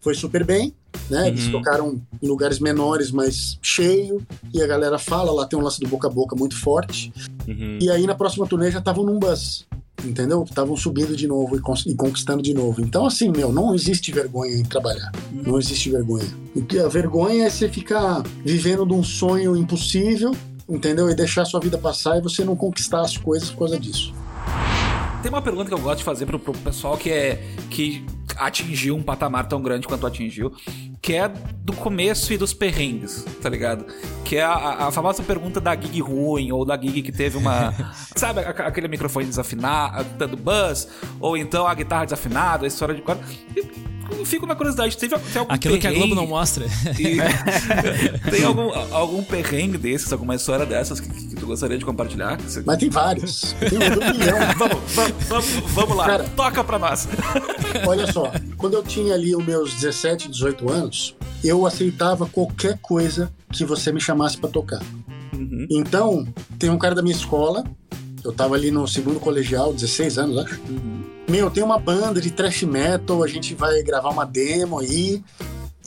[0.01, 0.75] foi super bem,
[1.09, 1.29] né?
[1.29, 1.53] Eles uhum.
[1.53, 5.89] tocaram em lugares menores, mas cheio, e a galera fala, lá tem um lance do
[5.89, 7.13] boca a boca muito forte.
[7.47, 7.79] Uhum.
[7.81, 9.67] E aí na próxima turnê já estavam num bus
[10.05, 10.45] entendeu?
[10.45, 12.81] Estavam subindo de novo e, conquistando de novo.
[12.81, 15.11] Então, assim, meu, não existe vergonha em trabalhar.
[15.33, 16.29] Não existe vergonha.
[16.55, 20.35] E a vergonha é você ficar vivendo de um sonho impossível,
[20.69, 21.09] entendeu?
[21.11, 24.15] E deixar a sua vida passar e você não conquistar as coisas por causa disso.
[25.23, 28.05] Tem uma pergunta que eu gosto de fazer pro, pro pessoal que é que
[28.37, 30.53] atingiu um patamar tão grande quanto atingiu,
[31.03, 31.29] que é
[31.65, 33.85] do começo e dos perrengues, tá ligado?
[34.25, 37.75] Que é a, a famosa pergunta da gig ruim, ou da gig que teve uma.
[38.15, 40.87] sabe, aquele microfone desafinado, dando buzz,
[41.19, 43.25] ou então a guitarra desafinada, a história de quadro.
[44.25, 45.81] Fico na curiosidade, teve, tem algum Aquilo perrengue?
[45.81, 46.67] que a Globo não mostra.
[48.31, 52.39] tem algum, algum perrengue desses, alguma história dessas que, que tu gostaria de compartilhar?
[52.65, 53.57] Mas tem vários.
[53.59, 54.39] Tem um milhão.
[54.59, 57.09] vamos, vamos, vamos, vamos lá, Cara, toca pra nós.
[57.87, 58.31] olha só,
[58.63, 63.91] quando eu tinha ali os meus 17, 18 anos, eu aceitava qualquer coisa que você
[63.91, 64.81] me chamasse para tocar.
[65.33, 65.67] Uhum.
[65.69, 66.25] Então,
[66.61, 67.65] tem um cara da minha escola,
[68.23, 70.61] eu tava ali no segundo colegial, 16 anos, acho.
[70.61, 71.03] Uhum.
[71.29, 75.25] Meu, tem uma banda de thrash metal, a gente vai gravar uma demo aí.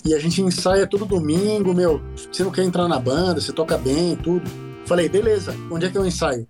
[0.03, 2.01] E a gente ensaia todo domingo, meu.
[2.29, 4.43] Você não quer entrar na banda, você toca bem e tudo.
[4.85, 6.45] Falei, beleza, onde é que eu ensaio?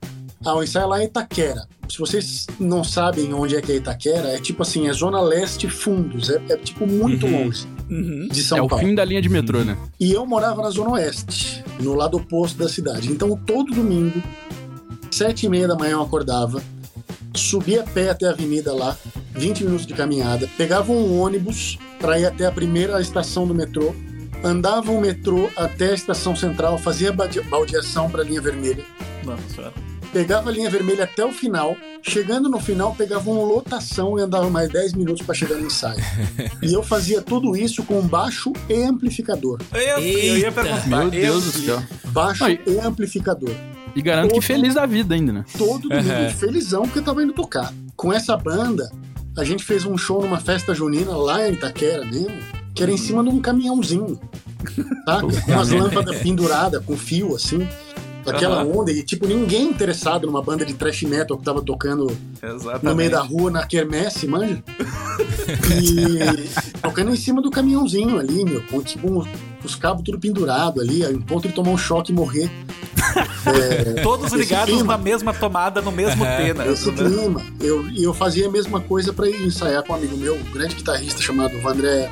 [0.46, 1.68] Ah, o ensaio é lá em Itaquera.
[1.90, 5.68] Se vocês não sabem onde é que é Itaquera, é tipo assim, é Zona Leste
[5.68, 6.30] Fundos.
[6.30, 7.46] É, é tipo muito uhum.
[7.46, 8.28] longe uhum.
[8.28, 8.76] de São é Paulo.
[8.76, 9.76] É o fim da linha de metrô, né?
[10.00, 13.12] E eu morava na Zona Oeste, no lado oposto da cidade.
[13.12, 14.22] Então, todo domingo,
[15.10, 16.62] sete e meia da manhã eu acordava,
[17.34, 18.96] subia a pé até a avenida lá,
[19.34, 23.96] 20 minutos de caminhada, pegava um ônibus para ir até a primeira estação do metrô,
[24.44, 28.86] andava o metrô até a estação central, fazia baldeação para a linha vermelha.
[29.24, 29.74] Nossa.
[30.16, 34.50] Pegava a linha vermelha até o final, chegando no final, pegava uma lotação e andava
[34.50, 36.02] mais 10 minutos para chegar no ensaio.
[36.64, 39.60] e eu fazia tudo isso com baixo e amplificador.
[39.74, 40.88] Eu, eu ia perguntar.
[40.88, 41.84] Meu Deus do céu.
[42.06, 42.58] Baixo Ai.
[42.66, 43.54] e amplificador.
[43.94, 45.46] E garanto todo, que feliz da vida ainda, né?
[45.58, 46.30] Todo domingo, uhum.
[46.30, 47.74] felizão, porque eu tava indo tocar.
[47.98, 48.90] Com essa banda,
[49.38, 52.40] a gente fez um show numa festa junina lá em Itaquera mesmo,
[52.74, 54.18] que era em cima de um caminhãozinho.
[55.06, 55.28] Saca?
[55.28, 57.68] Com umas lâmpadas penduradas, com fio assim.
[58.26, 62.08] Aquela onda, e tipo, ninguém interessado numa banda de thrash metal que tava tocando
[62.42, 62.86] Exatamente.
[62.86, 64.64] no meio da rua, na quermesse, manja?
[65.82, 69.24] E tocando em cima do caminhãozinho ali, meu, com tipo, um-
[69.64, 72.50] os cabos tudo pendurado ali, um ponto de tomar um choque e morrer.
[73.46, 74.98] É, Todos ligados clima.
[74.98, 76.66] na mesma tomada, no mesmo pena.
[76.68, 77.42] Esse clima.
[77.62, 80.44] Eu, e eu fazia a mesma coisa para ir ensaiar com um amigo meu, um
[80.52, 82.10] grande guitarrista chamado Vandré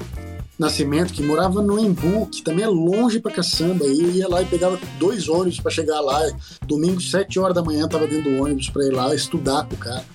[0.58, 3.86] Nascimento, que morava no Embu, que também é longe pra caçamba.
[3.86, 6.22] E ia lá e pegava dois ônibus para chegar lá.
[6.66, 9.78] Domingo, sete horas da manhã, tava dentro do ônibus para ir lá estudar com o
[9.78, 10.06] cara.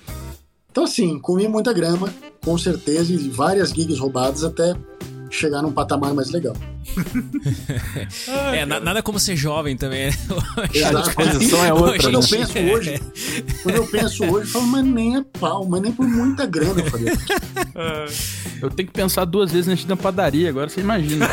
[0.71, 4.75] Então, assim, comi muita grama, com certeza, e várias gigs roubadas até
[5.29, 6.55] chegar num patamar mais legal.
[8.53, 10.13] É, na- nada como ser jovem também, né?
[10.73, 11.03] Exato.
[11.07, 12.27] disposição é outra, Quando eu né?
[12.29, 13.01] penso hoje,
[13.63, 16.81] quando eu penso hoje, eu falo, mas nem a pau, mas nem por muita grana
[16.81, 17.13] eu faria.
[18.61, 21.29] Eu tenho que pensar duas vezes antes da padaria, agora você imagina.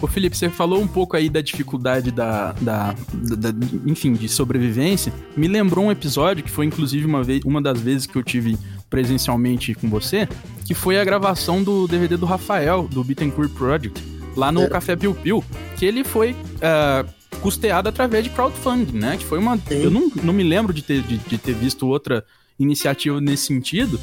[0.00, 4.28] Ô Felipe, você falou um pouco aí da dificuldade da, da, da- da- enfim, de
[4.28, 5.12] sobrevivência.
[5.36, 8.58] Me lembrou um episódio que foi inclusive uma, vez, uma das vezes que eu tive
[8.94, 10.28] presencialmente com você,
[10.64, 14.00] que foi a gravação do DVD do Rafael, do Bittencourt Project,
[14.36, 14.68] lá no É.
[14.68, 15.42] Café Piu Piu,
[15.76, 17.04] que ele foi ah,
[17.40, 19.16] custeado através de crowdfunding, né?
[19.16, 19.56] Que foi uma...
[19.56, 19.82] Sim.
[19.82, 22.24] Eu não, não me lembro de ter, de, de ter visto outra
[22.56, 23.98] iniciativa nesse sentido.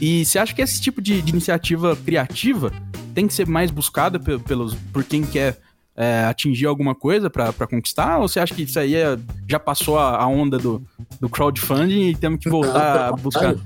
[0.00, 2.72] E você acha que esse tipo de, de iniciativa criativa
[3.12, 5.58] tem que ser mais buscada pe- pelos, por quem quer
[5.96, 8.18] é, atingir alguma coisa pra pra conquistar?
[8.18, 10.80] Ou você acha que isso aí é- já passou a, a onda do,
[11.20, 13.56] do crowdfunding e temos que voltar a buscar?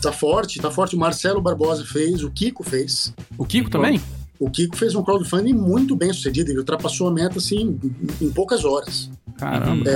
[0.00, 0.96] Tá forte, tá forte.
[0.96, 3.14] O Marcelo Barbosa fez, o Kiko fez.
[3.38, 4.00] O Kiko também?
[4.38, 7.78] O Kiko fez um crowdfunding muito bem sucedido, ele ultrapassou a meta assim
[8.20, 9.10] em, poucas horas.
[9.38, 9.90] Caramba.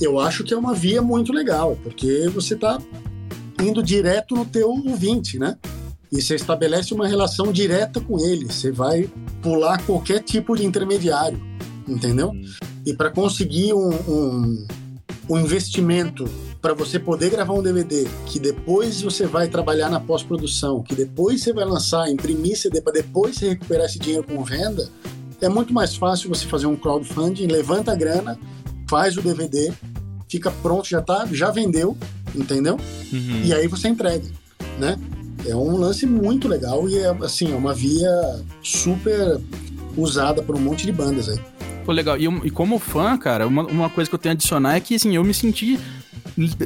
[0.00, 2.78] Eu acho que é uma via muito legal, porque você tá
[3.60, 5.56] indo direto no teu ouvinte, né?
[6.10, 8.46] E você estabelece uma relação direta com ele.
[8.46, 9.08] Você vai
[9.40, 11.40] pular qualquer tipo de intermediário,
[11.88, 12.32] entendeu?
[12.84, 14.66] E para conseguir um, um,
[15.30, 16.28] um investimento
[16.62, 21.42] para você poder gravar um DVD, que depois você vai trabalhar na pós-produção, que depois
[21.42, 24.88] você vai lançar, imprimir CD para depois você recuperar esse dinheiro com venda,
[25.40, 28.38] é muito mais fácil você fazer um crowdfunding, levanta a grana,
[28.88, 29.72] faz o DVD,
[30.28, 31.96] fica pronto, já tá, já vendeu,
[32.32, 32.78] entendeu?
[33.12, 33.42] Uhum.
[33.44, 34.30] E aí você entrega,
[34.78, 34.96] né?
[35.44, 38.08] É um lance muito legal e é assim, é uma via
[38.62, 39.40] super
[39.96, 41.40] usada por um monte de bandas aí.
[41.84, 42.16] Pô, legal.
[42.16, 44.94] E, e como fã, cara, uma, uma coisa que eu tenho a adicionar é que,
[44.94, 45.80] assim, eu me senti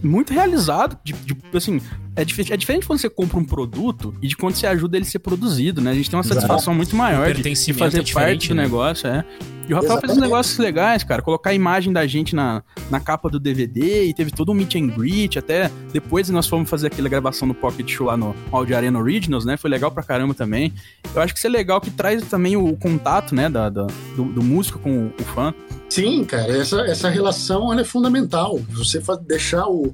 [0.03, 0.99] muito realizado.
[1.05, 1.81] De, de- assim,
[2.17, 5.05] é, dif- é diferente quando você compra um produto e de quando você ajuda ele
[5.07, 5.91] a ser produzido, né?
[5.91, 6.41] A gente tem uma Exato.
[6.41, 8.63] satisfação muito maior de, de pertencimento fazer é parte do né?
[8.63, 9.25] negócio, é.
[9.69, 11.21] E o Rafael fez uns negócios legais, cara.
[11.21, 14.77] Colocar a imagem da gente na, na capa do DVD e teve todo um meet
[14.77, 15.37] and greet.
[15.41, 19.45] Até depois nós fomos fazer aquela gravação no Pocket Show lá no Audio Arena Originals,
[19.45, 19.57] né?
[19.57, 20.73] Foi legal pra caramba também.
[21.13, 23.49] Eu acho que isso é legal que traz também o, contato, né?
[23.49, 25.53] Da, da- do, do músico com o, o fã.
[25.91, 28.61] Sim, cara, essa, essa relação ela é fundamental.
[28.71, 29.93] Você deixar o,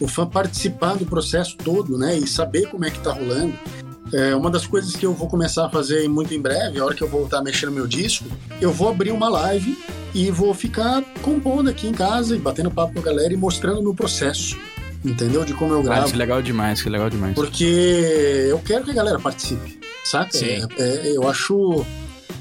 [0.00, 2.16] o fã participar do processo todo, né?
[2.16, 3.52] E saber como é que tá rolando.
[4.12, 6.94] É uma das coisas que eu vou começar a fazer muito em breve, a hora
[6.94, 8.24] que eu voltar a mexer no meu disco,
[8.60, 9.76] eu vou abrir uma live
[10.14, 13.80] e vou ficar compondo aqui em casa e batendo papo com a galera e mostrando
[13.80, 14.56] o meu processo,
[15.04, 15.44] entendeu?
[15.44, 16.06] De como eu Ah, gravo.
[16.06, 17.34] isso é legal demais, é legal demais.
[17.34, 17.64] Porque
[18.48, 20.32] eu quero que a galera participe, saca?
[20.32, 20.66] Sim.
[20.78, 21.84] É- é- eu acho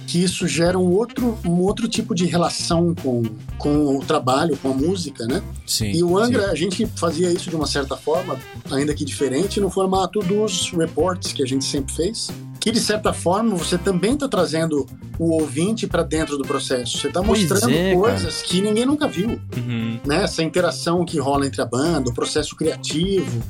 [0.08, 3.24] que isso gera um outro, um outro tipo de relação com,
[3.58, 5.44] com o trabalho, com a música, né?
[5.66, 5.92] Sim.
[5.92, 8.40] E o Angra, a gente fazia isso de uma certa forma,
[8.72, 12.30] ainda que diferente, no formato dos reports que a gente sempre fez.
[12.60, 14.86] Que de certa forma você também está trazendo
[15.20, 16.98] o ouvinte para dentro do processo.
[16.98, 17.96] Você está mostrando é, cara.
[17.98, 20.00] coisas que ninguém nunca viu Uhum.
[20.06, 20.24] né?
[20.24, 23.42] Essa interação que rola entre a banda, o processo criativo,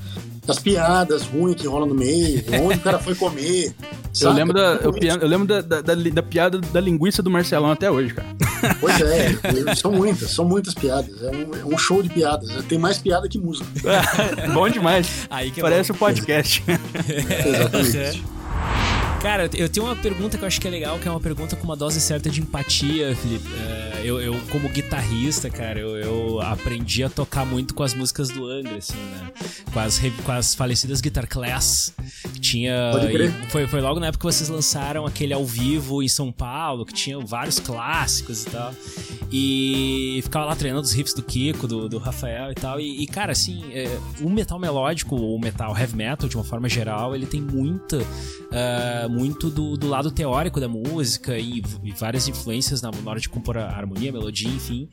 [0.48, 3.74] as piadas ruins que rolam no meio, onde o cara foi comer.
[4.20, 4.36] Eu saca?
[4.36, 7.92] lembro, da, eu, eu lembro da, da, da, da piada da linguiça do Marcelão até
[7.92, 8.28] hoje, cara.
[8.30, 8.48] isso.
[8.82, 11.22] Pois é, são muitas, são muitas piadas.
[11.22, 12.50] É um, é um show de piadas.
[12.66, 13.68] Tem mais piada que música.
[14.56, 15.28] Bom demais.
[15.30, 16.64] Aí que é Parece o podcast.
[16.68, 18.37] Exatamente.
[19.22, 21.12] Cara, eu te- eu tenho uma pergunta que eu acho que é legal, que é
[21.12, 23.46] uma pergunta com uma dose certa de empatia, Felipe.
[23.60, 28.30] É, eu, eu, como guitarrista, cara, eu, eu aprendi a tocar muito com as músicas
[28.30, 29.32] do Angra, assim, né?
[29.74, 31.94] Com as, com as falecidas Guitar Class.
[32.34, 32.92] Que tinha.
[32.94, 33.32] Pode crer.
[33.50, 36.94] Foi, foi logo na época que vocês lançaram aquele ao vivo em São Paulo, que
[36.94, 38.74] tinha vários clássicos e tal.
[39.32, 42.80] E ficava lá treinando os riffs do Kiko, do, do Rafael e tal.
[42.80, 46.70] E, e, cara, assim, é, o metal melódico, o metal heavy metal, de uma forma
[46.70, 47.98] geral, ele tem muita.
[48.52, 53.20] Ah, muito do, do lado teórico da música e, e várias influências na, na hora
[53.20, 54.90] de compor a harmonia, a melodia, enfim.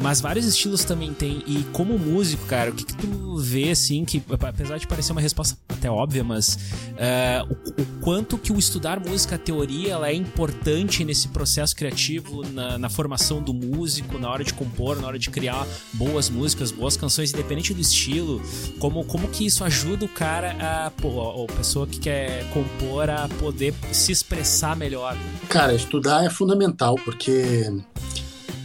[0.00, 1.42] Mas vários estilos também tem.
[1.46, 5.20] E como músico, cara, o que, que tu vê, assim, que apesar de parecer uma
[5.20, 10.08] resposta até óbvia, mas uh, o, o, quanto que o estudar música, a teoria, ela
[10.08, 15.06] é importante nesse processo criativo, na, na, formação do músico, na hora de compor, na
[15.06, 18.40] hora de criar boas músicas, boas canções, independente do estilo.
[18.78, 23.28] Como, como que isso ajuda o cara a, pô, a pessoa que quer compor a
[23.40, 25.16] poder se expressar melhor?
[25.48, 27.70] Cara, estudar é fundamental, porque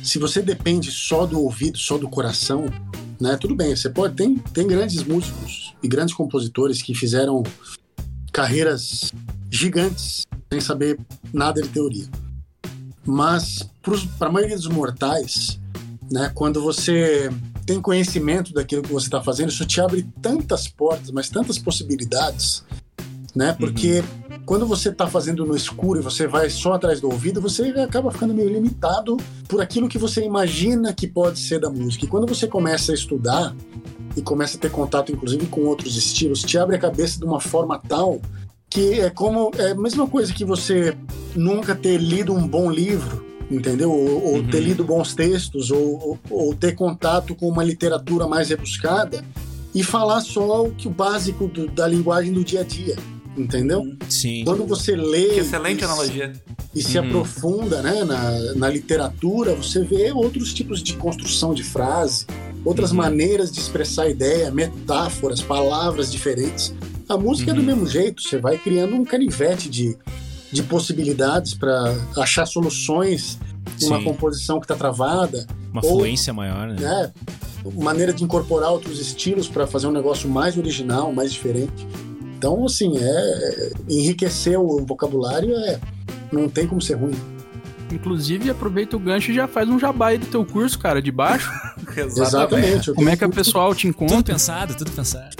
[0.04, 2.66] se você depende só do ouvido, só do coração,
[3.20, 3.38] né?
[3.38, 7.42] Tudo bem, você pode tem tem grandes músicos e grandes compositores que fizeram
[8.32, 9.12] carreiras
[9.50, 11.00] gigantes sem saber
[11.32, 12.08] nada de teoria.
[13.06, 13.68] Mas
[14.18, 15.60] para a maioria dos mortais,
[16.12, 17.30] né, quando você
[17.66, 22.64] tem conhecimento daquilo que você está fazendo, isso te abre tantas portas, mas tantas possibilidades,
[23.36, 23.54] né?
[23.54, 27.40] Porque uhum quando você está fazendo no escuro e você vai só atrás do ouvido,
[27.42, 29.18] você acaba ficando meio limitado
[29.48, 32.06] por aquilo que você imagina que pode ser da música.
[32.06, 33.56] E quando você começa a estudar
[34.16, 37.40] e começa a ter contato, inclusive, com outros estilos, te abre a cabeça de uma
[37.40, 38.20] forma tal
[38.70, 40.98] que é como é a mesma coisa que você
[41.36, 43.92] nunca ter lido um bom livro, entendeu?
[43.92, 44.48] Ou, ou uhum.
[44.48, 49.24] ter lido bons textos, ou, ou, ou, ter contato com uma literatura mais rebuscada
[49.76, 52.96] e falar só o que o básico do, da linguagem do dia a dia
[53.38, 53.96] entendeu?
[54.10, 54.44] Sim.
[54.46, 55.30] Quando você lê.
[55.30, 56.34] Que excelente e, analogia.
[56.74, 57.08] E se uhum.
[57.08, 62.26] aprofunda né, na, na literatura, você vê outros tipos de construção de frase,
[62.66, 62.98] outras uhum.
[62.98, 66.74] maneiras de expressar ideia, metáforas, palavras diferentes.
[67.08, 67.58] A música uhum.
[67.58, 67.76] é do uhum.
[67.76, 69.98] mesmo jeito, você vai criando um canivete de,
[70.52, 73.38] de possibilidades para achar soluções
[73.82, 75.48] uma composição que está travada.
[75.72, 76.76] Uma ou, fluência maior, né?
[76.80, 77.12] né?
[77.76, 81.88] Maneira de incorporar outros estilos para fazer um negócio mais original, mais diferente.
[82.44, 85.80] Então, assim, é, enriquecer o vocabulário é,
[86.30, 87.16] não tem como ser ruim.
[87.90, 91.10] Inclusive, aproveita o gancho e já faz um jabá aí do teu curso, cara, de
[91.10, 91.50] baixo.
[91.96, 92.92] Exatamente.
[92.92, 94.18] Como é que o pessoal te encontra?
[94.18, 95.38] Tudo pensado, tudo pensado.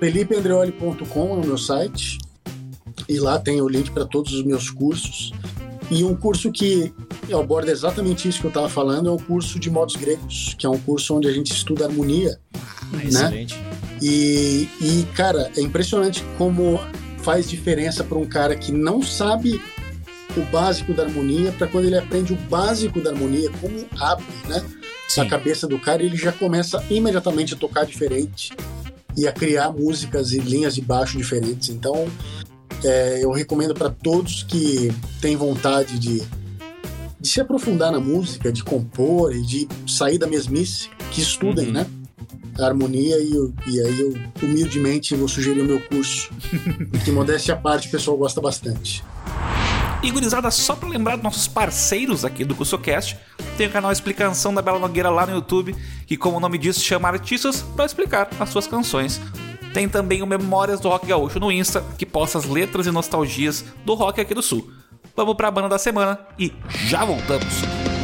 [0.00, 2.16] FelipeAndreoli.com é o meu site.
[3.06, 5.34] E lá tem o link para todos os meus cursos.
[5.90, 6.94] E um curso que
[7.30, 10.68] aborda exatamente isso que eu estava falando é o curso de modos gregos, que é
[10.68, 12.40] um curso onde a gente estuda harmonia.
[12.54, 13.04] Ah, né?
[13.04, 13.62] Excelente.
[14.00, 16.78] E, e, cara, é impressionante como
[17.22, 19.60] faz diferença para um cara que não sabe
[20.36, 24.62] o básico da harmonia, para quando ele aprende o básico da harmonia, como abre, né?
[25.08, 25.22] Sim.
[25.22, 28.52] Na cabeça do cara, ele já começa imediatamente a tocar diferente
[29.16, 31.70] e a criar músicas e linhas de baixo diferentes.
[31.70, 32.06] Então,
[32.84, 36.22] é, eu recomendo para todos que têm vontade de,
[37.18, 41.72] de se aprofundar na música, de compor e de sair da mesmice, que estudem, uhum.
[41.72, 41.86] né?
[42.60, 43.32] Harmonia e,
[43.66, 46.30] e aí eu humildemente vou sugerir o meu curso,
[47.04, 49.02] que modéstia à parte o pessoal gosta bastante.
[50.02, 53.16] E gurizada, só para lembrar dos nossos parceiros aqui do CursoCast,
[53.56, 55.74] tem o canal Explicação da Bela Nogueira lá no YouTube,
[56.06, 59.20] que como o nome diz, chama artistas para explicar as suas canções.
[59.72, 63.64] Tem também o Memórias do Rock Gaúcho no Insta, que posta as letras e nostalgias
[63.84, 64.70] do rock aqui do Sul.
[65.16, 66.52] Vamos para a banda da semana e
[66.86, 67.95] já voltamos.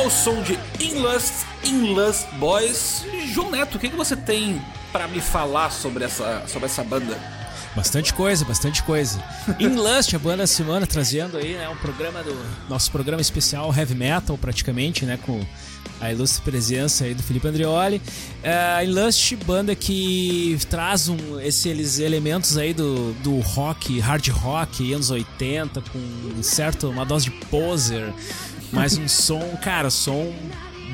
[0.00, 3.04] Ao som de In Lust, In Lust Boys.
[3.34, 7.18] João Neto, o que, que você tem para me falar sobre essa, sobre essa banda?
[7.76, 9.22] Bastante coisa, bastante coisa.
[9.60, 12.34] In Lust, a banda da semana, trazendo aí, né, um programa do.
[12.66, 15.18] Nosso programa especial Heavy Metal, praticamente, né?
[15.24, 15.44] Com
[16.00, 18.00] a ilustre presença aí do Felipe Andreoli.
[18.42, 24.94] Uh, In Lust, banda que traz um, esses elementos aí do, do rock, hard rock,
[24.94, 28.12] anos 80, com certo, uma dose de poser,
[28.72, 30.32] mas um som, cara, som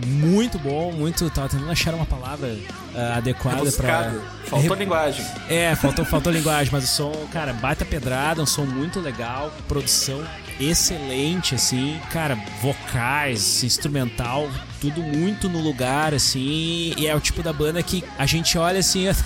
[0.04, 1.28] muito bom, muito.
[1.30, 4.14] Tava tentando achar uma palavra uh, adequada para
[4.44, 4.84] Faltou Re...
[4.84, 5.24] linguagem.
[5.48, 9.52] É, faltou, faltou linguagem, mas o som, cara, bate a pedrada, um som muito legal,
[9.66, 10.22] produção
[10.60, 14.48] excelente, assim, cara, vocais, instrumental,
[14.80, 18.80] tudo muito no lugar, assim, e é o tipo da banda que a gente olha
[18.80, 19.22] assim, até,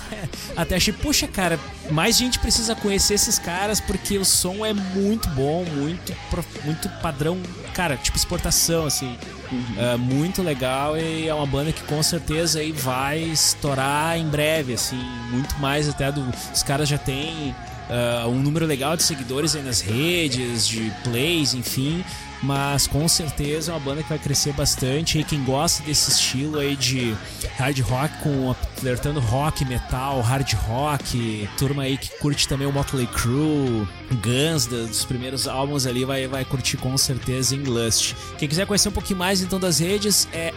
[0.57, 1.59] até acha, puxa, cara,
[1.89, 6.15] mais gente precisa conhecer esses caras porque o som é muito bom, muito,
[6.63, 7.37] muito padrão,
[7.73, 9.17] cara, tipo exportação, assim.
[9.51, 9.75] Uhum.
[9.77, 14.73] É muito legal e é uma banda que com certeza aí vai estourar em breve,
[14.73, 14.95] assim,
[15.29, 16.25] muito mais até do.
[16.53, 17.53] Os caras já têm
[17.91, 22.03] uh, um número legal de seguidores aí nas redes, de plays, enfim.
[22.43, 25.19] Mas com certeza é uma banda que vai crescer bastante.
[25.19, 27.15] E quem gosta desse estilo aí de
[27.55, 33.05] hard rock, com flertando rock, metal, hard rock, turma aí que curte também o Motley
[33.05, 33.87] Crue,
[34.23, 38.15] Guns, dos primeiros álbuns ali, vai, vai curtir com certeza Inlust.
[38.39, 40.51] Quem quiser conhecer um pouquinho mais então das redes é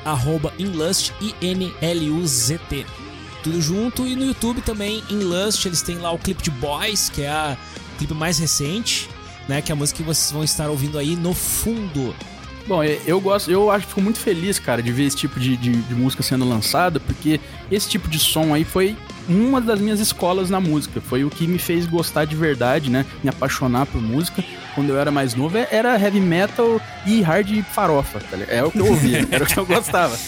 [0.58, 3.03] Inlust, I-N-L-U-Z-T
[3.44, 4.06] tudo junto.
[4.06, 7.28] E no YouTube também, em Lust, eles têm lá o clipe de Boys, que é
[7.28, 7.56] a
[7.98, 9.08] clipe mais recente,
[9.46, 9.62] né?
[9.62, 12.14] Que é a música que vocês vão estar ouvindo aí no fundo.
[12.66, 15.54] Bom, eu gosto, eu acho que fico muito feliz, cara, de ver esse tipo de,
[15.54, 17.38] de, de, música sendo lançada, porque
[17.70, 18.96] esse tipo de som aí foi
[19.28, 21.00] uma das minhas escolas na música.
[21.00, 23.04] Foi o que me fez gostar de verdade, né?
[23.22, 24.44] Me apaixonar por música.
[24.74, 28.78] Quando eu era mais novo, era heavy metal e hard farofa, tá É o que
[28.78, 30.18] eu ouvia, era o que eu gostava.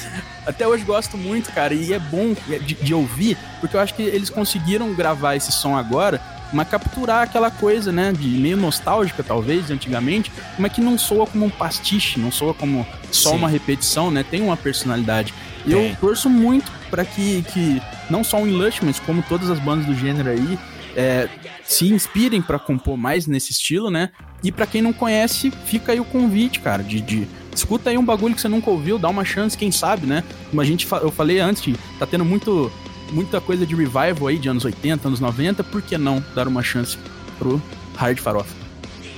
[0.46, 4.02] Até hoje gosto muito, cara, e é bom de, de ouvir, porque eu acho que
[4.02, 6.20] eles conseguiram gravar esse som agora
[6.52, 11.26] mas capturar aquela coisa, né, de meio nostálgica talvez, de antigamente, mas que não soa
[11.26, 13.36] como um pastiche, não soa como só Sim.
[13.36, 15.34] uma repetição, né, tem uma personalidade.
[15.64, 19.58] E eu torço muito para que, que não só o Inlush, mas como todas as
[19.58, 20.58] bandas do gênero aí,
[20.96, 21.28] é,
[21.64, 24.10] se inspirem para compor mais nesse estilo, né?
[24.42, 28.04] E para quem não conhece, fica aí o convite, cara, de, de escuta aí um
[28.04, 30.24] bagulho que você nunca ouviu, dá uma chance, quem sabe, né?
[30.50, 32.72] Como a gente eu falei antes, tá tendo muito
[33.12, 36.62] muita coisa de revival aí de anos 80, anos 90, por que não dar uma
[36.62, 36.98] chance
[37.38, 37.62] pro
[37.96, 38.54] Hard Farofa?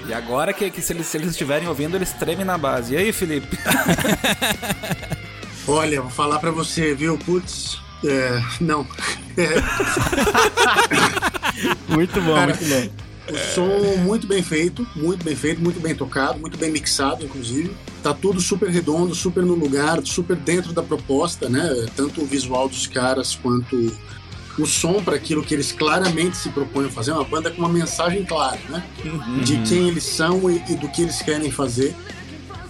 [0.06, 2.94] E agora que, que se, eles, se eles estiverem ouvindo, eles tremem na base.
[2.94, 3.58] E aí, Felipe?
[5.68, 7.18] Olha, vou falar para você, viu?
[7.18, 8.86] Putz, é, não.
[11.88, 12.88] muito bom, Cara, muito bom.
[13.30, 17.76] O som muito bem feito, muito bem feito, muito bem tocado, muito bem mixado, inclusive.
[18.02, 21.86] Tá tudo super redondo, super no lugar, super dentro da proposta, né?
[21.94, 23.94] Tanto o visual dos caras quanto
[24.58, 27.12] o som para aquilo que eles claramente se propõem a fazer.
[27.12, 28.82] Uma banda com uma mensagem clara, né?
[29.04, 29.40] Uhum.
[29.40, 31.94] De quem eles são e, e, do que eles querem fazer.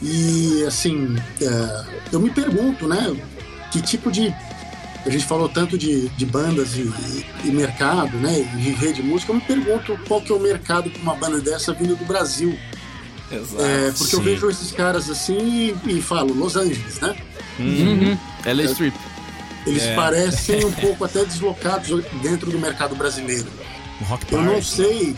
[0.01, 3.17] E, assim, é, eu me pergunto, né?
[3.73, 4.33] Que tipo de
[5.07, 8.41] a gente falou tanto de, de bandas e, e, mercado, né?
[8.41, 9.33] E de rede de música.
[9.33, 12.59] Eu me pergunto qual que é o mercado para uma banda dessa vindo do Brasil.
[13.31, 13.63] Exato.
[13.63, 14.17] É, porque sim.
[14.17, 17.17] eu vejo esses caras assim e, e falo, Los Angeles, né?
[17.59, 18.19] Uhum.
[18.45, 18.97] LA Strip.
[19.67, 19.95] Eles é.
[19.95, 23.49] parecem um pouco até deslocados dentro do mercado brasileiro.
[24.31, 25.15] eu não sei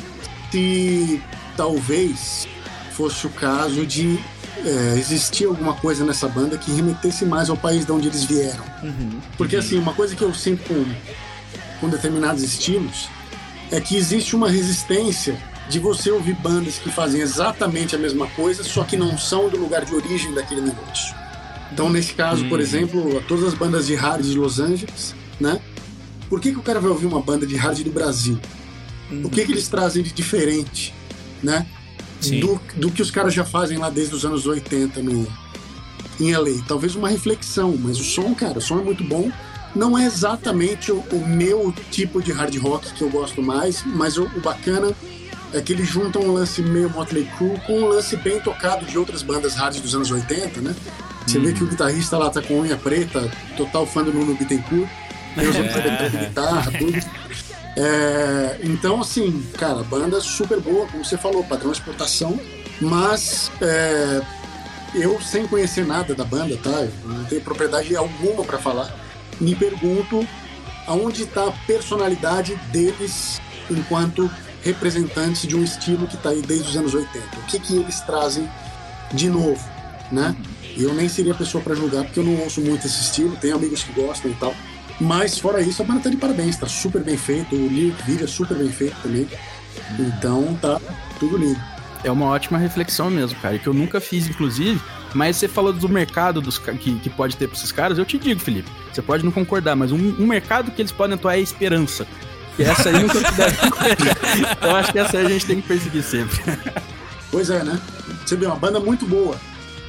[0.50, 1.22] se
[1.56, 2.48] talvez
[2.92, 4.18] fosse o caso de
[4.64, 8.64] é, existia alguma coisa nessa banda que remetesse mais ao país de onde eles vieram.
[8.82, 9.20] Uhum.
[9.36, 10.84] Porque, assim, uma coisa que eu sinto com,
[11.80, 13.08] com determinados estilos
[13.70, 15.38] é que existe uma resistência
[15.68, 19.56] de você ouvir bandas que fazem exatamente a mesma coisa, só que não são do
[19.56, 21.14] lugar de origem daquele negócio.
[21.72, 22.64] Então, nesse caso, por uhum.
[22.64, 25.60] exemplo, todas as bandas de hard de Los Angeles, né?
[26.28, 28.38] Por que, que o cara vai ouvir uma banda de hard do Brasil?
[29.10, 29.22] Uhum.
[29.24, 30.92] O que, que eles trazem de diferente,
[31.42, 31.66] né?
[32.40, 35.26] Do, do, que os caras já fazem lá desde os anos 80 no,
[36.20, 36.62] em LA.
[36.66, 39.30] Talvez uma reflexão, mas o som, cara, o som é muito bom.
[39.74, 44.18] Não é exatamente o, o meu tipo de hard rock que eu gosto mais, mas
[44.18, 44.92] o, o bacana
[45.52, 48.98] é que eles juntam um lance meio Motley Crue com um lance bem tocado de
[48.98, 50.74] outras bandas hard dos anos 80, né?
[51.26, 51.42] Você hum.
[51.42, 54.88] vê que o guitarrista lá tá com unha preta, total fã do Nuno Bittencourt,
[55.34, 57.00] tem os de guitarra, tudo.
[57.76, 62.38] É, então, assim, cara, banda super boa, como você falou, padrão exportação,
[62.80, 64.22] mas é,
[64.94, 66.88] eu, sem conhecer nada da banda, tá?
[67.04, 68.92] não tenho propriedade alguma para falar,
[69.40, 70.26] me pergunto
[70.86, 73.40] aonde está a personalidade deles
[73.70, 74.30] enquanto
[74.62, 77.38] representantes de um estilo que está aí desde os anos 80.
[77.38, 78.48] O que, que eles trazem
[79.12, 79.62] de novo,
[80.10, 80.36] né?
[80.76, 83.82] Eu nem seria pessoa para julgar, porque eu não ouço muito esse estilo, tenho amigos
[83.82, 84.54] que gostam e tal.
[85.00, 88.24] Mas fora isso, a banda tá de parabéns, tá super bem feito, o lyric video
[88.24, 89.26] é super bem feito também.
[89.98, 90.78] Então tá
[91.18, 91.60] tudo lindo.
[92.04, 94.80] É uma ótima reflexão mesmo, cara, que eu nunca fiz, inclusive.
[95.14, 98.18] Mas você falou do mercado dos, que, que pode ter pra esses caras, eu te
[98.18, 98.70] digo, Felipe.
[98.92, 102.06] Você pode não concordar, mas um, um mercado que eles podem atuar é a esperança.
[102.56, 103.56] Que essa aí nunca deve
[104.52, 106.38] Então acho que essa aí a gente tem que perseguir sempre.
[107.30, 107.80] Pois é, né?
[108.24, 109.36] Você vê, uma banda muito boa.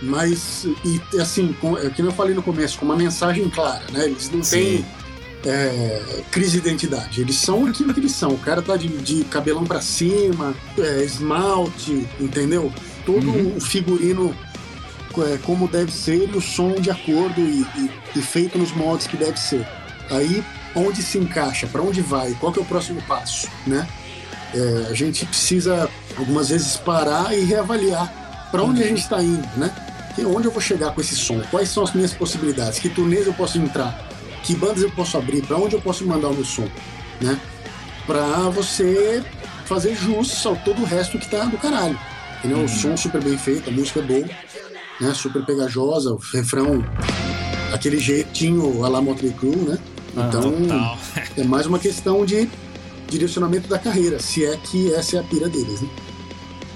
[0.02, 4.06] Mas, e assim, com, é, que eu falei no começo, com uma mensagem clara, né?
[4.06, 4.86] Eles não têm
[5.46, 7.22] é, crise de identidade.
[7.22, 8.32] Eles são aquilo que eles são.
[8.32, 12.72] O cara tá de, de cabelão para cima, é, esmalte, entendeu?
[13.06, 13.58] Todo uhum.
[13.58, 14.36] o figurino
[15.20, 19.08] é, como deve ser e o som de acordo e, e, e, feito nos moldes
[19.08, 19.68] que deve ser.
[20.10, 20.44] Aí,
[20.76, 21.68] onde se encaixa?
[21.68, 22.34] Para onde vai?
[22.40, 23.88] Qual que é o próximo passo, né?
[24.54, 29.48] É, a gente precisa algumas vezes parar e reavaliar para onde a gente está indo,
[29.58, 29.74] né?
[30.18, 31.42] E onde eu vou chegar com esse som?
[31.50, 32.80] Quais são as minhas possibilidades?
[32.80, 34.11] Que turnês eu posso entrar?
[34.44, 36.68] Que bandas eu posso abrir, para onde eu posso mandar o meu som,
[37.20, 37.40] né?
[38.06, 39.24] Para você
[39.66, 41.98] fazer jus ao todo o resto que tá do caralho.
[42.40, 42.60] Entendeu?
[42.60, 42.66] Uhum.
[42.66, 44.26] O som super bem feito, a música é boa,
[45.00, 45.14] né?
[45.14, 46.84] Super pegajosa, o refrão,
[47.74, 49.78] aquele jeitinho a la Motley Crue, né?
[50.18, 50.54] Ah, então,
[51.38, 52.50] é mais uma questão de
[53.08, 55.90] direcionamento da carreira, se é que essa é a pira deles, né?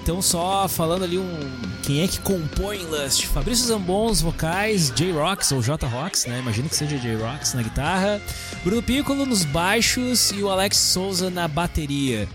[0.06, 1.40] Então, só falando ali um.
[1.82, 3.26] Quem é que compõe Lust?
[3.26, 6.38] Fabrício Zambons, vocais, J-Rocks ou J-Rocks, né?
[6.38, 8.22] Imagino que seja J-Rocks na guitarra.
[8.64, 12.30] Bruno Piccolo nos baixos e o Alex Souza na bateria.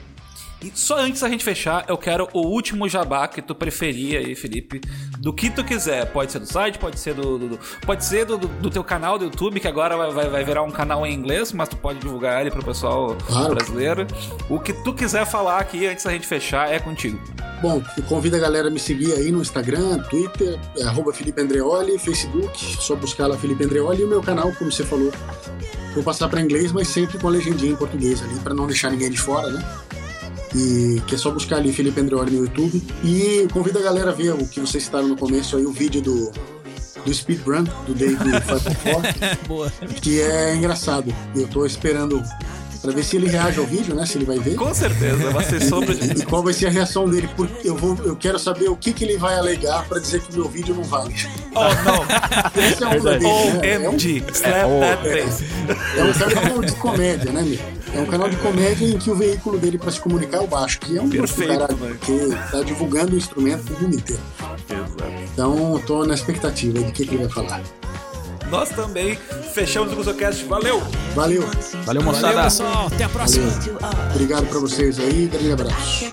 [0.62, 4.34] E só antes da gente fechar, eu quero o último jabá que tu preferia aí,
[4.34, 4.80] Felipe.
[5.18, 6.06] Do que tu quiser.
[6.12, 7.38] Pode ser do site, pode ser do.
[7.38, 10.62] do, do pode ser do, do, teu canal do YouTube, que agora vai, vai virar
[10.62, 13.54] um canal em inglês, mas tu pode divulgar ele pro pessoal claro.
[13.54, 14.06] brasileiro.
[14.50, 17.18] O que tu quiser falar aqui antes da gente fechar é contigo.
[17.62, 21.40] Bom, eu convido a galera a me seguir aí no Instagram, Twitter, é, arroba Felipe
[21.40, 25.12] Andreoli, Facebook, só buscar lá Felipe Andreoli e o meu canal, como você falou.
[25.94, 28.90] Vou passar para inglês, mas sempre com a legendinha em português ali, para não deixar
[28.90, 29.62] ninguém de fora, né?
[30.54, 32.82] E que é só buscar ali Felipe Andreoli no YouTube.
[33.04, 36.02] E convido a galera a ver o que vocês citaram no começo aí, o vídeo
[36.02, 36.32] do,
[37.04, 41.14] do Speed Run, do Dave 544, que é engraçado.
[41.34, 42.22] Eu tô esperando
[42.80, 44.06] para ver se ele reage ao vídeo, né?
[44.06, 44.54] Se ele vai ver.
[44.54, 45.92] Com certeza, vai ser sobre.
[46.16, 47.28] e qual vai ser a reação dele?
[47.36, 50.32] Porque eu vou, eu quero saber o que, que ele vai alegar para dizer que
[50.32, 51.14] o meu vídeo não vale.
[51.54, 52.62] Oh não!
[52.62, 53.78] Esse é um dele.
[53.78, 53.88] Né?
[53.88, 57.80] OMG, é um, é, é, um canal de comédia, né, meu?
[57.92, 60.46] É um canal de comédia em que o veículo dele para se comunicar é o
[60.46, 64.22] baixo, que é um Perfeito, caralho, porque tá divulgando o instrumento pro mundo inteiro.
[64.68, 65.04] Exato.
[65.32, 67.62] Então, tô na expectativa de que, que ele vai falar.
[68.50, 69.16] Nós também
[69.54, 70.44] fechamos o GuzoCast.
[70.44, 70.80] Valeu!
[71.14, 71.42] Valeu!
[71.84, 72.26] Valeu, moçada!
[72.28, 72.86] Valeu, pessoal!
[72.88, 73.48] Até a próxima!
[73.48, 74.10] Valeu.
[74.10, 76.04] Obrigado pra vocês aí, grande abraço.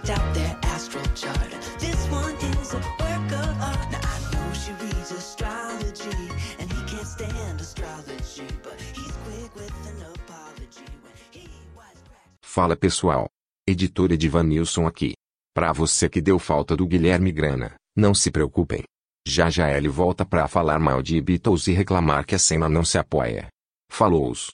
[12.42, 13.28] Fala pessoal.
[13.68, 15.14] Editor Edivanilson aqui.
[15.54, 18.84] Pra você que deu falta do Guilherme Grana, não se preocupem.
[19.30, 22.86] Já já ele volta pra falar mal de Beatles e reclamar que a cena não
[22.86, 23.50] se apoia.
[23.92, 24.46] Falou-os.